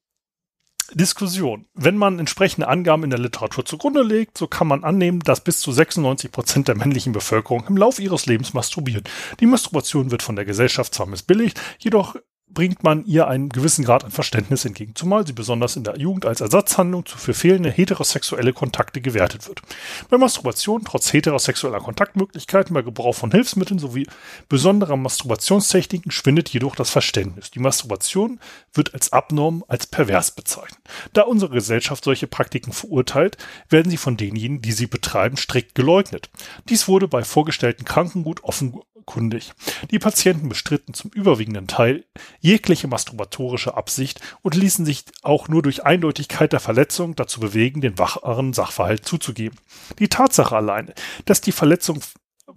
[0.93, 1.67] Diskussion.
[1.75, 5.61] Wenn man entsprechende Angaben in der Literatur zugrunde legt, so kann man annehmen, dass bis
[5.61, 9.05] zu 96 Prozent der männlichen Bevölkerung im Laufe ihres Lebens masturbieren.
[9.41, 12.17] Die Masturbation wird von der Gesellschaft zwar missbilligt, jedoch
[12.49, 16.25] bringt man ihr einen gewissen Grad an Verständnis entgegen, zumal sie besonders in der Jugend
[16.25, 19.61] als Ersatzhandlung für fehlende heterosexuelle Kontakte gewertet wird.
[20.09, 24.07] Bei Masturbation, trotz heterosexueller Kontaktmöglichkeiten, bei Gebrauch von Hilfsmitteln sowie
[24.49, 27.51] besonderer Masturbationstechniken schwindet jedoch das Verständnis.
[27.51, 28.41] Die Masturbation
[28.73, 30.81] wird als abnorm, als pervers bezeichnet.
[31.13, 33.37] Da unsere Gesellschaft solche Praktiken verurteilt,
[33.69, 36.31] werden sie von denjenigen, die sie betreiben, strikt geleugnet.
[36.69, 39.53] Dies wurde bei vorgestellten Krankengut offen kundig.
[39.91, 42.05] Die Patienten bestritten zum überwiegenden Teil
[42.41, 47.99] jegliche masturbatorische Absicht und ließen sich auch nur durch Eindeutigkeit der Verletzung dazu bewegen, den
[47.99, 49.59] wacheren Sachverhalt zuzugeben.
[49.99, 50.93] Die Tatsache alleine,
[51.25, 52.01] dass die Verletzung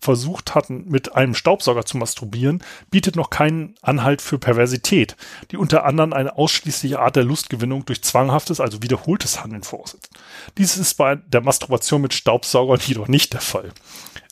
[0.01, 5.15] versucht hatten, mit einem Staubsauger zu masturbieren, bietet noch keinen Anhalt für Perversität,
[5.51, 10.12] die unter anderem eine ausschließliche Art der Lustgewinnung durch zwanghaftes, also wiederholtes Handeln voraussetzt.
[10.57, 13.71] Dies ist bei der Masturbation mit Staubsaugern jedoch nicht der Fall.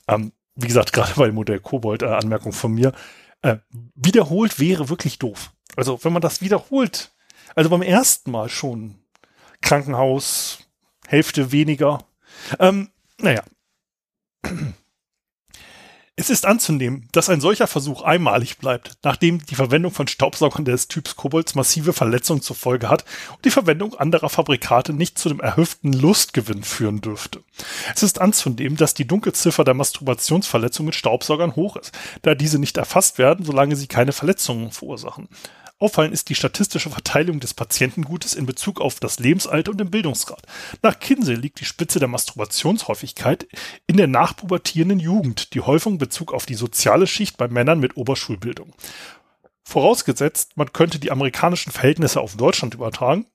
[0.07, 2.91] Ähm, wie gesagt, gerade bei dem Modell Kobold, äh, Anmerkung von mir,
[3.41, 3.57] äh,
[3.95, 5.51] wiederholt wäre wirklich doof.
[5.75, 7.11] Also wenn man das wiederholt,
[7.55, 8.95] also beim ersten Mal schon
[9.61, 10.59] Krankenhaus,
[11.07, 12.03] Hälfte weniger.
[12.59, 12.89] Ähm,
[13.19, 13.43] naja.
[16.19, 20.87] Es ist anzunehmen, dass ein solcher Versuch einmalig bleibt, nachdem die Verwendung von Staubsaugern des
[20.87, 25.39] Typs Kobolds massive Verletzungen zur Folge hat und die Verwendung anderer Fabrikate nicht zu dem
[25.39, 27.43] erhöften Lustgewinn führen dürfte.
[27.95, 32.77] Es ist anzunehmen, dass die Dunkelziffer der Masturbationsverletzungen mit Staubsaugern hoch ist, da diese nicht
[32.77, 35.29] erfasst werden, solange sie keine Verletzungen verursachen.
[35.79, 40.41] Auffallend ist die statistische Verteilung des Patientengutes in Bezug auf das Lebensalter und den Bildungsgrad.
[40.81, 43.47] Nach Kinsey liegt die Spitze der Masturbationshäufigkeit
[43.85, 47.95] in der nachpubertierenden Jugend, die Häufung in Bezug auf die soziale Schicht bei Männern mit
[47.95, 48.73] Oberschulbildung.
[49.63, 53.27] Vorausgesetzt, man könnte die amerikanischen Verhältnisse auf Deutschland übertragen,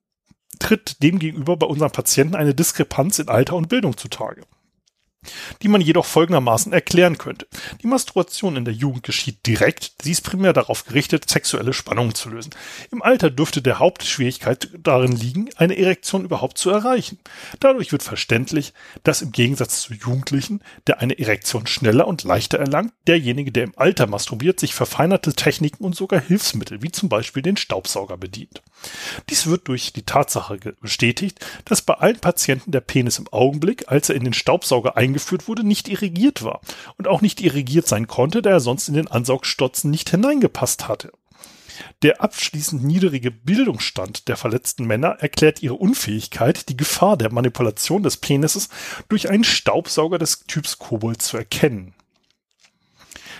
[0.58, 4.42] tritt demgegenüber bei unseren Patienten eine Diskrepanz in Alter und Bildung zutage
[5.62, 7.46] die man jedoch folgendermaßen erklären könnte.
[7.82, 12.28] Die Masturbation in der Jugend geschieht direkt, sie ist primär darauf gerichtet, sexuelle Spannungen zu
[12.30, 12.50] lösen.
[12.90, 17.18] Im Alter dürfte der Hauptschwierigkeit darin liegen, eine Erektion überhaupt zu erreichen.
[17.60, 18.72] Dadurch wird verständlich,
[19.04, 23.74] dass im Gegensatz zu Jugendlichen, der eine Erektion schneller und leichter erlangt, derjenige, der im
[23.76, 28.62] Alter masturbiert, sich verfeinerte Techniken und sogar Hilfsmittel, wie zum Beispiel den Staubsauger bedient.
[29.30, 34.08] Dies wird durch die Tatsache bestätigt, dass bei allen Patienten der Penis im Augenblick, als
[34.08, 36.60] er in den Staubsauger eingeführt wurde, nicht irrigiert war
[36.96, 41.12] und auch nicht irrigiert sein konnte, da er sonst in den Ansaugstotzen nicht hineingepasst hatte.
[42.02, 48.16] Der abschließend niedrige Bildungsstand der verletzten Männer erklärt ihre Unfähigkeit, die Gefahr der Manipulation des
[48.16, 48.68] Penises
[49.08, 51.94] durch einen Staubsauger des Typs Kobold zu erkennen.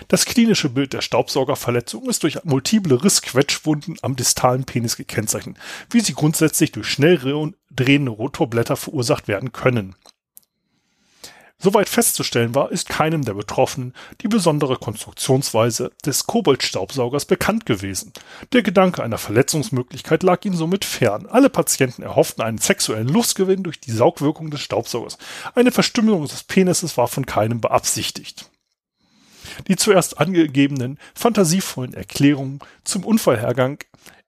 [0.07, 5.57] Das klinische Bild der Staubsaugerverletzung ist durch multiple Rissquetschwunden am distalen Penis gekennzeichnet,
[5.89, 7.19] wie sie grundsätzlich durch schnell
[7.69, 9.95] drehende Rotorblätter verursacht werden können.
[11.63, 18.11] Soweit festzustellen war, ist keinem der Betroffenen die besondere Konstruktionsweise des Koboldstaubsaugers bekannt gewesen.
[18.51, 21.25] Der Gedanke einer Verletzungsmöglichkeit lag ihnen somit fern.
[21.25, 25.17] Alle Patienten erhofften einen sexuellen Lustgewinn durch die Saugwirkung des Staubsaugers.
[25.55, 28.49] Eine Verstümmelung des Penises war von keinem beabsichtigt.
[29.69, 33.77] Die zuerst angegebenen fantasievollen Erklärungen zum Unfallhergang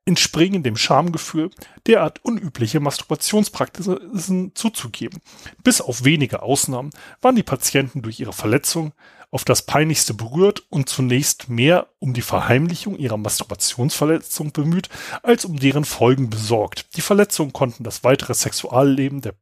[0.05, 1.49] entspringen dem Schamgefühl,
[1.87, 5.19] derart unübliche Masturbationspraxisen zuzugeben.
[5.63, 6.91] Bis auf wenige Ausnahmen
[7.21, 8.93] waren die Patienten durch ihre Verletzung
[9.31, 14.87] auf das Peinlichste berührt und zunächst mehr um die Verheimlichung ihrer Masturbationsverletzung bemüht,
[15.23, 16.95] als um deren Folgen besorgt.
[16.95, 19.33] Die Verletzungen konnten das weitere Sexualleben der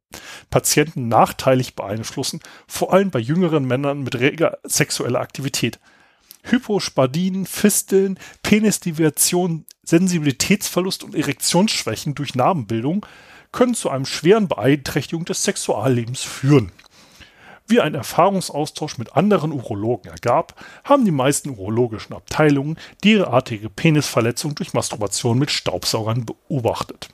[0.49, 5.79] Patienten nachteilig beeinflussen, vor allem bei jüngeren Männern mit reger sexueller Aktivität.
[6.43, 13.05] Hypospadien, Fisteln, Penisdeviation, Sensibilitätsverlust und Erektionsschwächen durch Narbenbildung
[13.51, 16.71] können zu einem schweren Beeinträchtigung des Sexuallebens führen.
[17.67, 24.73] Wie ein Erfahrungsaustausch mit anderen Urologen ergab, haben die meisten urologischen Abteilungen derartige Penisverletzungen durch
[24.73, 27.09] Masturbation mit Staubsaugern beobachtet.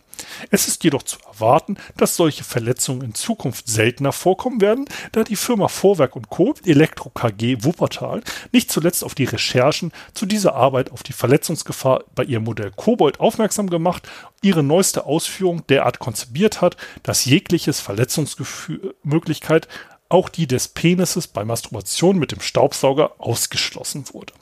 [0.51, 5.35] Es ist jedoch zu erwarten, dass solche Verletzungen in Zukunft seltener vorkommen werden, da die
[5.35, 6.53] Firma Vorwerk und Co.
[6.65, 12.23] Elektro KG Wuppertal nicht zuletzt auf die Recherchen zu dieser Arbeit auf die Verletzungsgefahr bei
[12.23, 14.07] ihrem Modell Kobold aufmerksam gemacht,
[14.41, 19.67] ihre neueste Ausführung derart konzipiert hat, dass jegliches Verletzungsmöglichkeit,
[20.09, 24.33] auch die des Penises bei Masturbation mit dem Staubsauger ausgeschlossen wurde.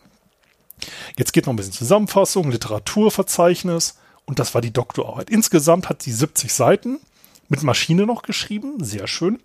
[1.17, 3.97] Jetzt geht noch ein bisschen Zusammenfassung, Literaturverzeichnis,
[4.28, 5.30] und das war die Doktorarbeit.
[5.32, 7.00] Insgesamt hat sie 70 Seiten
[7.48, 8.84] mit Maschine noch geschrieben.
[8.84, 9.40] Sehr schön.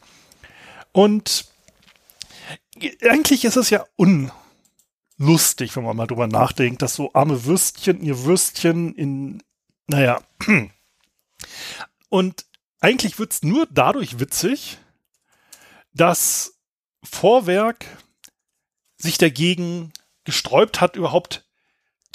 [0.91, 1.47] Und
[3.03, 8.25] eigentlich ist es ja unlustig, wenn man mal drüber nachdenkt, dass so arme Würstchen ihr
[8.25, 9.43] Würstchen in,
[9.87, 10.21] naja.
[12.09, 12.45] Und
[12.81, 14.79] eigentlich wird es nur dadurch witzig,
[15.95, 16.59] dass
[17.05, 17.87] Vorwerk
[18.97, 19.93] sich dagegen
[20.25, 21.42] gesträubt hat, überhaupt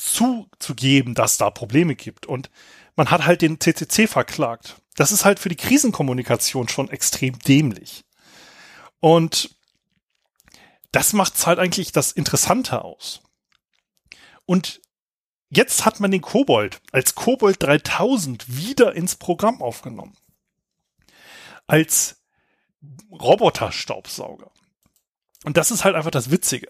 [0.08, 2.26] zuzugeben, dass da Probleme gibt.
[2.26, 2.50] Und
[2.96, 4.78] man hat halt den CCC verklagt.
[4.96, 8.04] Das ist halt für die Krisenkommunikation schon extrem dämlich.
[9.00, 9.56] Und
[10.92, 13.22] das macht's halt eigentlich das Interessante aus.
[14.46, 14.82] Und
[15.50, 20.18] jetzt hat man den Kobold als Kobold 3000 wieder ins Programm aufgenommen.
[21.68, 22.24] Als
[23.12, 24.52] Roboterstaubsauger.
[25.44, 26.70] Und das ist halt einfach das Witzige.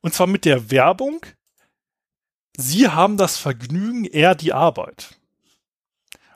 [0.00, 1.24] Und zwar mit der Werbung,
[2.60, 5.14] Sie haben das Vergnügen, er die Arbeit.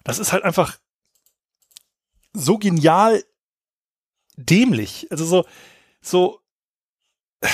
[0.05, 0.79] Das ist halt einfach
[2.33, 3.25] so genial
[4.37, 5.09] dämlich.
[5.11, 5.45] Also so,
[6.01, 6.41] so,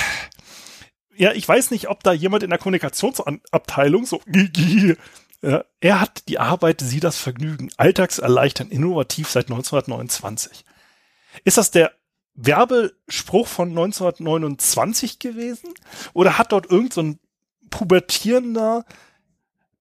[1.17, 4.21] ja, ich weiß nicht, ob da jemand in der Kommunikationsabteilung so,
[5.41, 10.67] er hat die Arbeit, sie das Vergnügen, alltagserleichtern, innovativ seit 1929.
[11.43, 11.93] Ist das der
[12.35, 15.73] Werbespruch von 1929 gewesen?
[16.13, 17.15] Oder hat dort irgend so
[17.71, 18.85] pubertierender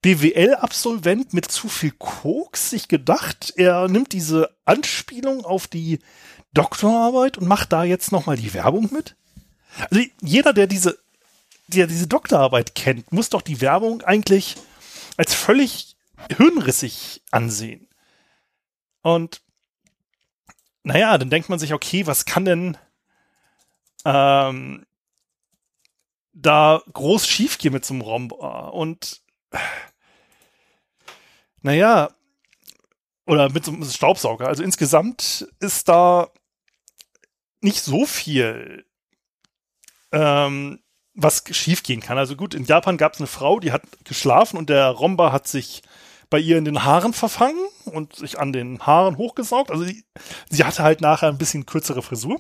[0.02, 6.00] BWL-Absolvent mit zu viel Koks sich gedacht, er nimmt diese Anspielung auf die
[6.54, 9.16] Doktorarbeit und macht da jetzt nochmal die Werbung mit?
[9.90, 10.98] Also jeder, der diese,
[11.68, 14.56] der diese Doktorarbeit kennt, muss doch die Werbung eigentlich
[15.18, 15.96] als völlig
[16.36, 17.88] hirnrissig ansehen.
[19.02, 19.42] Und
[20.84, 22.78] naja, dann denkt man sich, okay, was kann denn
[24.06, 24.87] ähm,
[26.42, 28.68] da groß schief geht mit so einem Romba.
[28.70, 29.22] Und
[31.62, 32.10] naja,
[33.26, 34.48] oder mit so einem Staubsauger.
[34.48, 36.30] Also insgesamt ist da
[37.62, 38.86] nicht so viel,
[40.12, 40.80] ähm,
[41.14, 42.18] was schiefgehen kann.
[42.18, 45.48] Also gut, in Japan gab es eine Frau, die hat geschlafen und der Romba hat
[45.48, 45.82] sich
[46.30, 49.72] bei ihr in den Haaren verfangen und sich an den Haaren hochgesaugt.
[49.72, 50.04] Also sie,
[50.50, 52.40] sie hatte halt nachher ein bisschen kürzere Frisur.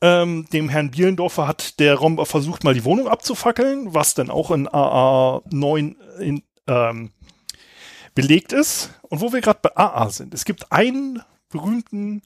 [0.00, 4.52] Ähm, dem Herrn Bielendorfer hat der Romber versucht, mal die Wohnung abzufackeln, was dann auch
[4.52, 7.10] in AA 9 in, ähm,
[8.14, 8.90] belegt ist.
[9.02, 12.22] Und wo wir gerade bei AA sind, es gibt einen berühmten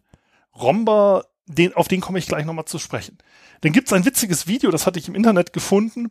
[0.55, 3.19] Romber, den, auf den komme ich gleich nochmal zu sprechen.
[3.63, 6.11] Dann gibt es ein witziges Video, das hatte ich im Internet gefunden.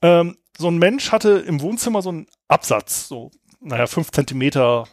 [0.00, 3.30] Ähm, so ein Mensch hatte im Wohnzimmer so einen Absatz, so,
[3.60, 4.86] naja, fünf Zentimeter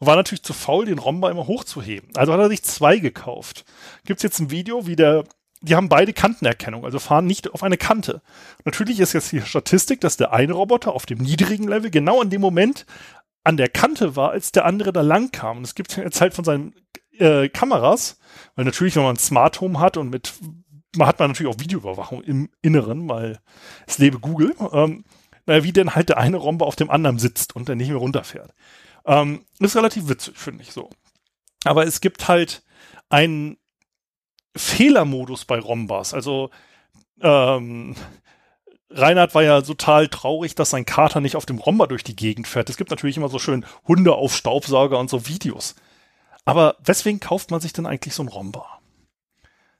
[0.00, 2.10] und war natürlich zu faul, den Romber immer hochzuheben.
[2.16, 3.64] Also hat er sich zwei gekauft.
[4.04, 5.24] Gibt's jetzt ein Video, wie der,
[5.60, 8.22] die haben beide Kantenerkennung, also fahren nicht auf eine Kante.
[8.64, 12.30] Natürlich ist jetzt die Statistik, dass der eine Roboter auf dem niedrigen Level genau in
[12.30, 12.86] dem Moment
[13.44, 15.58] an der Kante war, als der andere da lang kam.
[15.58, 16.74] Und es gibt jetzt halt von seinen
[17.18, 18.18] äh, Kameras,
[18.54, 20.32] weil natürlich, wenn man ein Smart Home hat und mit,
[20.96, 23.38] man hat man natürlich auch Videoüberwachung im Inneren, weil
[23.86, 25.04] es lebe Google, ähm,
[25.44, 27.98] naja, wie denn halt der eine Romber auf dem anderen sitzt und dann nicht mehr
[27.98, 28.54] runterfährt.
[29.04, 30.90] Ähm, ist relativ witzig, finde ich so.
[31.64, 32.62] Aber es gibt halt
[33.08, 33.58] einen
[34.56, 36.14] Fehlermodus bei Rombas.
[36.14, 36.50] Also
[37.20, 37.96] ähm,
[38.90, 42.48] Reinhard war ja total traurig, dass sein Kater nicht auf dem Romber durch die Gegend
[42.48, 42.70] fährt.
[42.70, 45.76] Es gibt natürlich immer so schön Hunde auf Staubsauger und so Videos.
[46.44, 48.80] Aber weswegen kauft man sich denn eigentlich so einen Romber?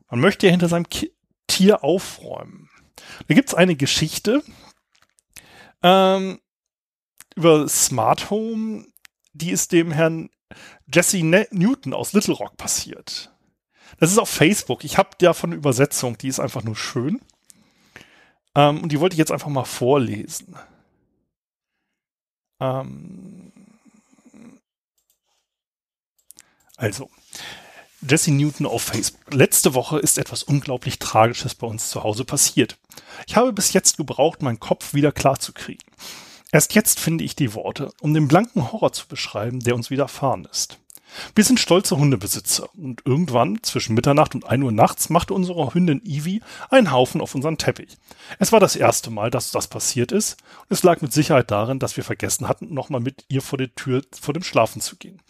[0.09, 1.13] Man möchte ja hinter seinem Ki
[1.47, 2.71] Tier aufräumen.
[3.27, 4.41] Da gibt's eine Geschichte
[5.83, 6.39] ähm,
[7.35, 8.87] über Smart Home,
[9.33, 10.31] die ist dem Herrn
[10.93, 13.33] Jesse ne Newton aus Little Rock passiert.
[13.99, 14.85] Das ist auf Facebook.
[14.85, 17.21] Ich habe davon eine Übersetzung, die ist einfach nur schön.
[18.55, 20.57] Ähm, und die wollte ich jetzt einfach mal vorlesen.
[22.61, 23.53] Ähm
[26.77, 27.11] also,
[28.01, 29.33] Jesse Newton auf Facebook.
[29.33, 32.79] Letzte Woche ist etwas unglaublich Tragisches bei uns zu Hause passiert.
[33.27, 35.90] Ich habe bis jetzt gebraucht, meinen Kopf wieder klar zu kriegen.
[36.53, 40.49] Erst jetzt finde ich die Worte, um den blanken Horror zu beschreiben, der uns widerfahren
[40.51, 40.79] ist.
[41.35, 46.03] Wir sind stolze Hundebesitzer und irgendwann zwischen Mitternacht und 1 Uhr nachts machte unsere Hündin
[46.05, 46.41] Ivy
[46.71, 47.99] einen Haufen auf unseren Teppich.
[48.39, 51.79] Es war das erste Mal, dass das passiert ist und es lag mit Sicherheit darin,
[51.79, 55.21] dass wir vergessen hatten, nochmal mit ihr vor der Tür vor dem Schlafen zu gehen.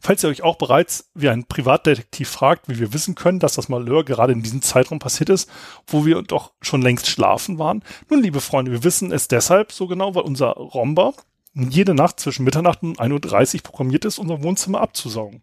[0.00, 3.68] Falls ihr euch auch bereits wie ein Privatdetektiv fragt, wie wir wissen können, dass das
[3.68, 5.50] Malheur gerade in diesem Zeitraum passiert ist,
[5.86, 7.82] wo wir doch schon längst schlafen waren.
[8.10, 11.14] Nun, liebe Freunde, wir wissen es deshalb so genau, weil unser Romber
[11.54, 15.42] jede Nacht zwischen Mitternacht und 1.30 Uhr programmiert ist, unser Wohnzimmer abzusaugen.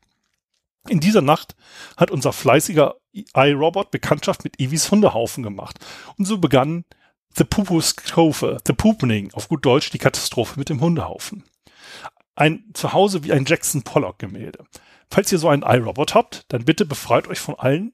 [0.90, 1.56] In dieser Nacht
[1.96, 5.78] hat unser fleißiger iRobot Bekanntschaft mit Evis Hundehaufen gemacht.
[6.18, 6.86] Und so begann
[7.36, 11.44] The Pupustrophe, The Poopening, auf gut Deutsch die Katastrophe mit dem Hundehaufen
[12.42, 14.66] ein Zuhause wie ein Jackson Pollock Gemälde.
[15.12, 17.94] Falls ihr so einen iRobot habt, dann bitte befreit euch von allen,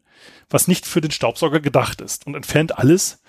[0.49, 3.21] was nicht für den Staubsauger gedacht ist und entfernt alles,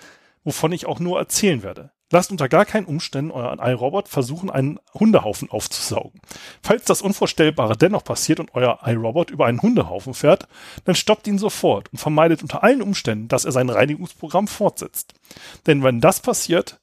[0.45, 1.91] wovon ich auch nur erzählen werde.
[2.09, 6.21] Lasst unter gar keinen Umständen euren iRobot versuchen, einen Hundehaufen aufzusaugen.
[6.63, 10.47] Falls das Unvorstellbare dennoch passiert und euer iRobot über einen Hundehaufen fährt,
[10.85, 15.13] dann stoppt ihn sofort und vermeidet unter allen Umständen, dass er sein Reinigungsprogramm fortsetzt.
[15.67, 16.79] Denn wenn das passiert,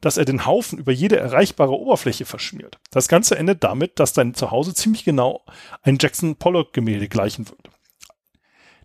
[0.00, 2.78] dass er den Haufen über jede erreichbare Oberfläche verschmiert.
[2.90, 5.44] Das Ganze endet damit, dass dein Zuhause ziemlich genau
[5.82, 7.70] ein Jackson Pollock Gemälde gleichen wird.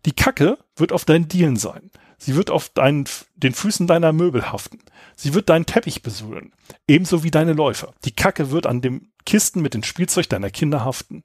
[0.06, 1.92] Die Kacke wird auf deinen Dielen sein.
[2.18, 3.06] Sie wird auf deinen,
[3.36, 4.80] den Füßen deiner Möbel haften.
[5.16, 6.54] Sie wird deinen Teppich besudeln.
[6.88, 7.94] Ebenso wie deine Läufer.
[8.06, 11.24] Die Kacke wird an dem Kisten mit dem Spielzeug deiner Kinder haften.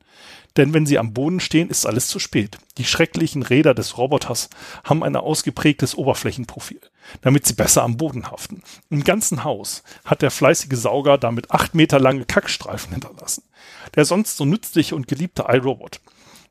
[0.56, 2.58] Denn wenn sie am Boden stehen, ist alles zu spät.
[2.78, 4.50] Die schrecklichen Räder des Roboters
[4.84, 6.80] haben ein ausgeprägtes Oberflächenprofil,
[7.22, 8.62] damit sie besser am Boden haften.
[8.90, 13.44] Im ganzen Haus hat der fleißige Sauger damit acht Meter lange Kackstreifen hinterlassen.
[13.94, 16.00] Der sonst so nützliche und geliebte iRobot,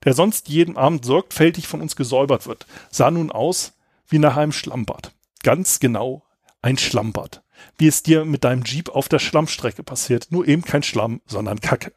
[0.06, 3.74] der sonst jeden Abend sorgfältig von uns gesäubert wird, sah nun aus
[4.08, 5.12] wie nach einem Schlammbad.
[5.44, 6.24] Ganz genau
[6.62, 7.42] ein Schlammbad
[7.78, 10.28] wie es dir mit deinem Jeep auf der Schlammstrecke passiert.
[10.30, 11.94] Nur eben kein Schlamm, sondern Kacke.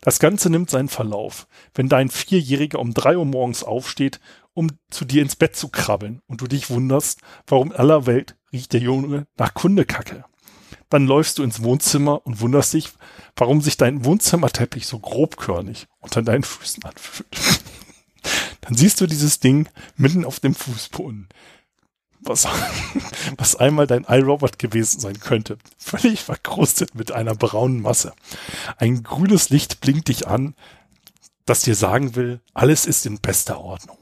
[0.00, 4.20] Das Ganze nimmt seinen Verlauf, wenn dein Vierjähriger um drei Uhr morgens aufsteht,
[4.52, 8.36] um zu dir ins Bett zu krabbeln und du dich wunderst, warum in aller Welt
[8.52, 10.24] riecht der Junge nach Kundekacke.
[10.90, 12.90] Dann läufst du ins Wohnzimmer und wunderst dich,
[13.36, 17.28] warum sich dein Wohnzimmerteppich so grobkörnig unter deinen Füßen anfühlt.
[18.60, 21.28] Dann siehst du dieses Ding mitten auf dem Fußboden
[22.24, 22.46] was,
[23.36, 25.58] was einmal dein iRobot gewesen sein könnte.
[25.78, 28.12] Völlig verkrustet mit einer braunen Masse.
[28.78, 30.54] Ein grünes Licht blinkt dich an,
[31.46, 33.98] das dir sagen will, alles ist in bester Ordnung.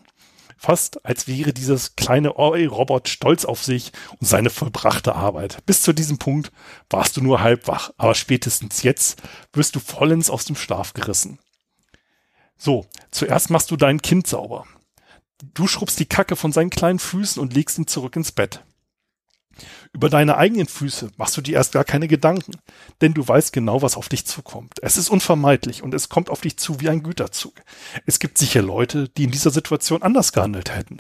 [0.57, 5.59] Fast als wäre dieses kleine robot stolz auf sich und seine vollbrachte Arbeit.
[5.67, 6.53] Bis zu diesem Punkt
[6.89, 9.21] warst du nur halb wach, aber spätestens jetzt
[9.53, 11.41] wirst du vollends aus dem Schlaf gerissen.
[12.57, 14.65] So, zuerst machst du dein Kind sauber.
[15.43, 18.63] Du schrubbst die Kacke von seinen kleinen Füßen und legst ihn zurück ins Bett.
[19.93, 22.53] Über deine eigenen Füße machst du dir erst gar keine Gedanken,
[23.01, 24.75] denn du weißt genau, was auf dich zukommt.
[24.83, 27.55] Es ist unvermeidlich und es kommt auf dich zu wie ein Güterzug.
[28.07, 30.99] Es gibt sicher Leute, die in dieser Situation anders gehandelt hätten.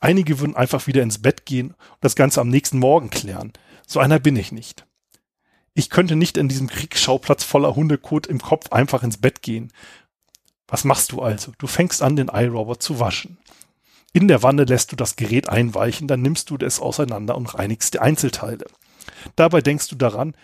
[0.00, 3.52] Einige würden einfach wieder ins Bett gehen und das Ganze am nächsten Morgen klären.
[3.86, 4.84] So einer bin ich nicht.
[5.74, 9.72] Ich könnte nicht in diesem Kriegsschauplatz voller Hundekot im Kopf einfach ins Bett gehen.
[10.66, 11.52] Was machst du also?
[11.58, 13.38] Du fängst an, den iRobot zu waschen.
[14.16, 17.92] In der Wanne lässt du das Gerät einweichen, dann nimmst du es auseinander und reinigst
[17.92, 18.64] die Einzelteile.
[19.34, 20.34] Dabei denkst du daran,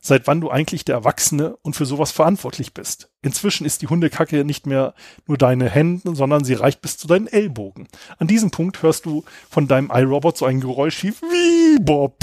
[0.00, 3.10] seit wann du eigentlich der Erwachsene und für sowas verantwortlich bist.
[3.20, 4.94] Inzwischen ist die Hundekacke nicht mehr
[5.26, 7.88] nur deine Hände, sondern sie reicht bis zu deinen Ellbogen.
[8.18, 12.20] An diesem Punkt hörst du von deinem iRobot so ein Geräusch wie Bob,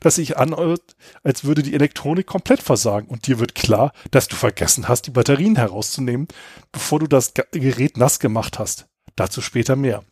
[0.00, 4.36] das sich anhört, als würde die Elektronik komplett versagen und dir wird klar, dass du
[4.36, 6.28] vergessen hast, die Batterien herauszunehmen,
[6.70, 8.88] bevor du das Gerät nass gemacht hast.
[9.16, 10.04] Dazu später mehr.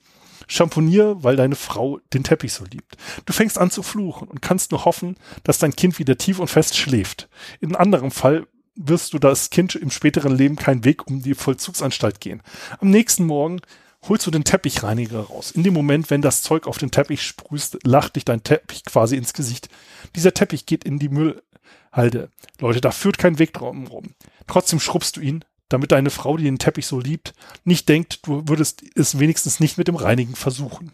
[0.46, 2.96] Schamponier, weil deine Frau den Teppich so liebt.
[3.24, 6.48] Du fängst an zu fluchen und kannst nur hoffen, dass dein Kind wieder tief und
[6.48, 7.28] fest schläft.
[7.60, 8.46] In einem anderen Fall
[8.76, 12.42] wirst du das Kind im späteren Leben keinen Weg um die Vollzugsanstalt gehen.
[12.80, 13.60] Am nächsten Morgen
[14.08, 15.50] holst du den Teppichreiniger raus.
[15.50, 19.16] In dem Moment, wenn das Zeug auf den Teppich sprühst, lacht dich dein Teppich quasi
[19.16, 19.68] ins Gesicht.
[20.14, 22.30] Dieser Teppich geht in die Müllhalde.
[22.60, 24.14] Leute, da führt kein Weg drum rum.
[24.46, 27.34] Trotzdem schrubbst du ihn, damit deine Frau, die den Teppich so liebt,
[27.64, 30.92] nicht denkt, du würdest es wenigstens nicht mit dem Reinigen versuchen.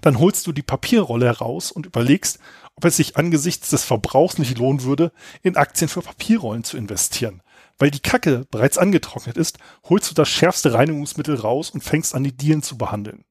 [0.00, 2.38] Dann holst du die Papierrolle heraus und überlegst,
[2.74, 7.42] ob es sich angesichts des Verbrauchs nicht lohnen würde, in Aktien für Papierrollen zu investieren.
[7.78, 9.58] Weil die Kacke bereits angetrocknet ist,
[9.88, 13.24] holst du das schärfste Reinigungsmittel raus und fängst an, die Dielen zu behandeln.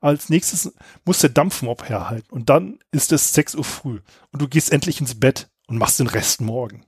[0.00, 0.72] Als nächstes
[1.04, 4.00] muss der Dampfmob herhalten und dann ist es 6 Uhr früh
[4.32, 6.86] und du gehst endlich ins Bett und machst den Rest morgen.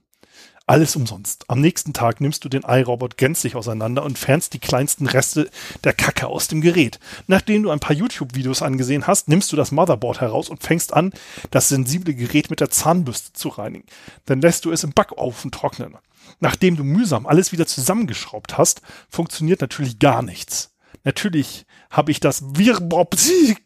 [0.65, 1.43] Alles umsonst.
[1.49, 5.49] Am nächsten Tag nimmst du den iRobot gänzlich auseinander und fernst die kleinsten Reste
[5.83, 7.01] der Kacke aus dem Gerät.
[7.27, 11.11] Nachdem du ein paar YouTube-Videos angesehen hast, nimmst du das Motherboard heraus und fängst an,
[11.51, 13.85] das sensible Gerät mit der Zahnbürste zu reinigen.
[14.25, 15.97] Dann lässt du es im Backofen trocknen.
[16.39, 20.71] Nachdem du mühsam alles wieder zusammengeschraubt hast, funktioniert natürlich gar nichts.
[21.03, 22.41] Natürlich habe ich das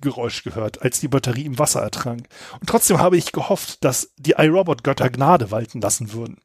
[0.01, 2.27] Geräusch gehört, als die Batterie im Wasser ertrank.
[2.59, 6.41] Und trotzdem habe ich gehofft, dass die iRobot-Götter Gnade walten lassen würden.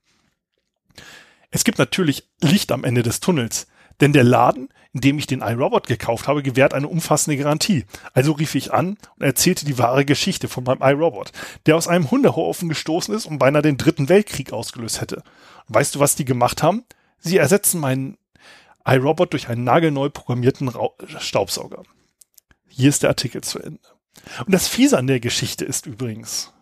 [1.51, 3.67] Es gibt natürlich Licht am Ende des Tunnels,
[4.01, 7.85] denn der Laden, in dem ich den iRobot gekauft habe, gewährt eine umfassende Garantie.
[8.15, 11.33] Also rief ich an und erzählte die wahre Geschichte von meinem iRobot,
[11.67, 15.23] der aus einem Hundehaufen gestoßen ist und beinahe den dritten Weltkrieg ausgelöst hätte.
[15.69, 16.85] Und weißt du, was die gemacht haben?
[17.19, 18.19] Sie ersetzen meinen
[18.85, 21.83] iRobot durch einen nagelneu programmierten Ra Staubsauger.
[22.69, 23.81] Hier ist der Artikel zu Ende.
[24.45, 26.53] Und das Fiese an der Geschichte ist übrigens,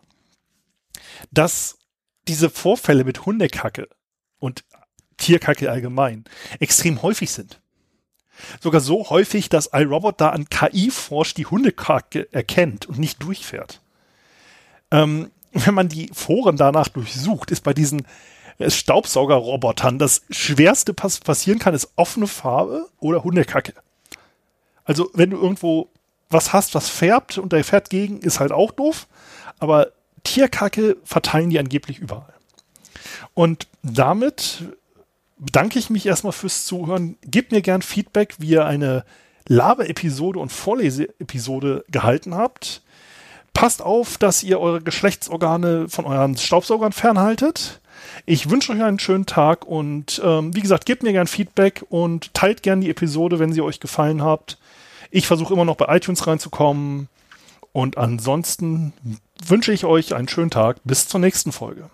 [1.31, 1.79] dass
[2.29, 3.89] diese Vorfälle mit Hundekacke
[4.41, 4.65] und
[5.17, 6.25] Tierkacke allgemein
[6.59, 7.61] extrem häufig sind.
[8.61, 13.83] Sogar so häufig, dass iRobot da an KI forscht, die Hundekacke erkennt und nicht durchfährt.
[14.91, 18.07] Ähm, wenn man die Foren danach durchsucht, ist bei diesen
[18.67, 23.75] Staubsaugerrobotern das schwerste, was passieren kann, ist offene Farbe oder Hundekacke.
[24.85, 25.89] Also wenn du irgendwo
[26.29, 29.07] was hast, was färbt und der fährt gegen, ist halt auch doof.
[29.59, 29.93] Aber
[30.25, 32.35] Tierkacke verteilen die angeblich überall.
[33.35, 34.65] Und damit
[35.39, 37.17] bedanke ich mich erstmal fürs Zuhören.
[37.23, 39.05] Gebt mir gern Feedback, wie ihr eine
[39.49, 42.83] Labe-Episode und Vorlese-Episode gehalten habt.
[43.55, 47.81] Passt auf, dass ihr eure Geschlechtsorgane von euren Staubsaugern fernhaltet.
[48.27, 52.33] Ich wünsche euch einen schönen Tag und ähm, wie gesagt, gebt mir gern Feedback und
[52.33, 54.59] teilt gern die Episode, wenn sie euch gefallen hat.
[55.11, 57.09] Ich versuche immer noch bei iTunes reinzukommen.
[57.73, 58.93] Und ansonsten
[59.45, 60.79] wünsche ich euch einen schönen Tag.
[60.85, 61.91] Bis zur nächsten Folge.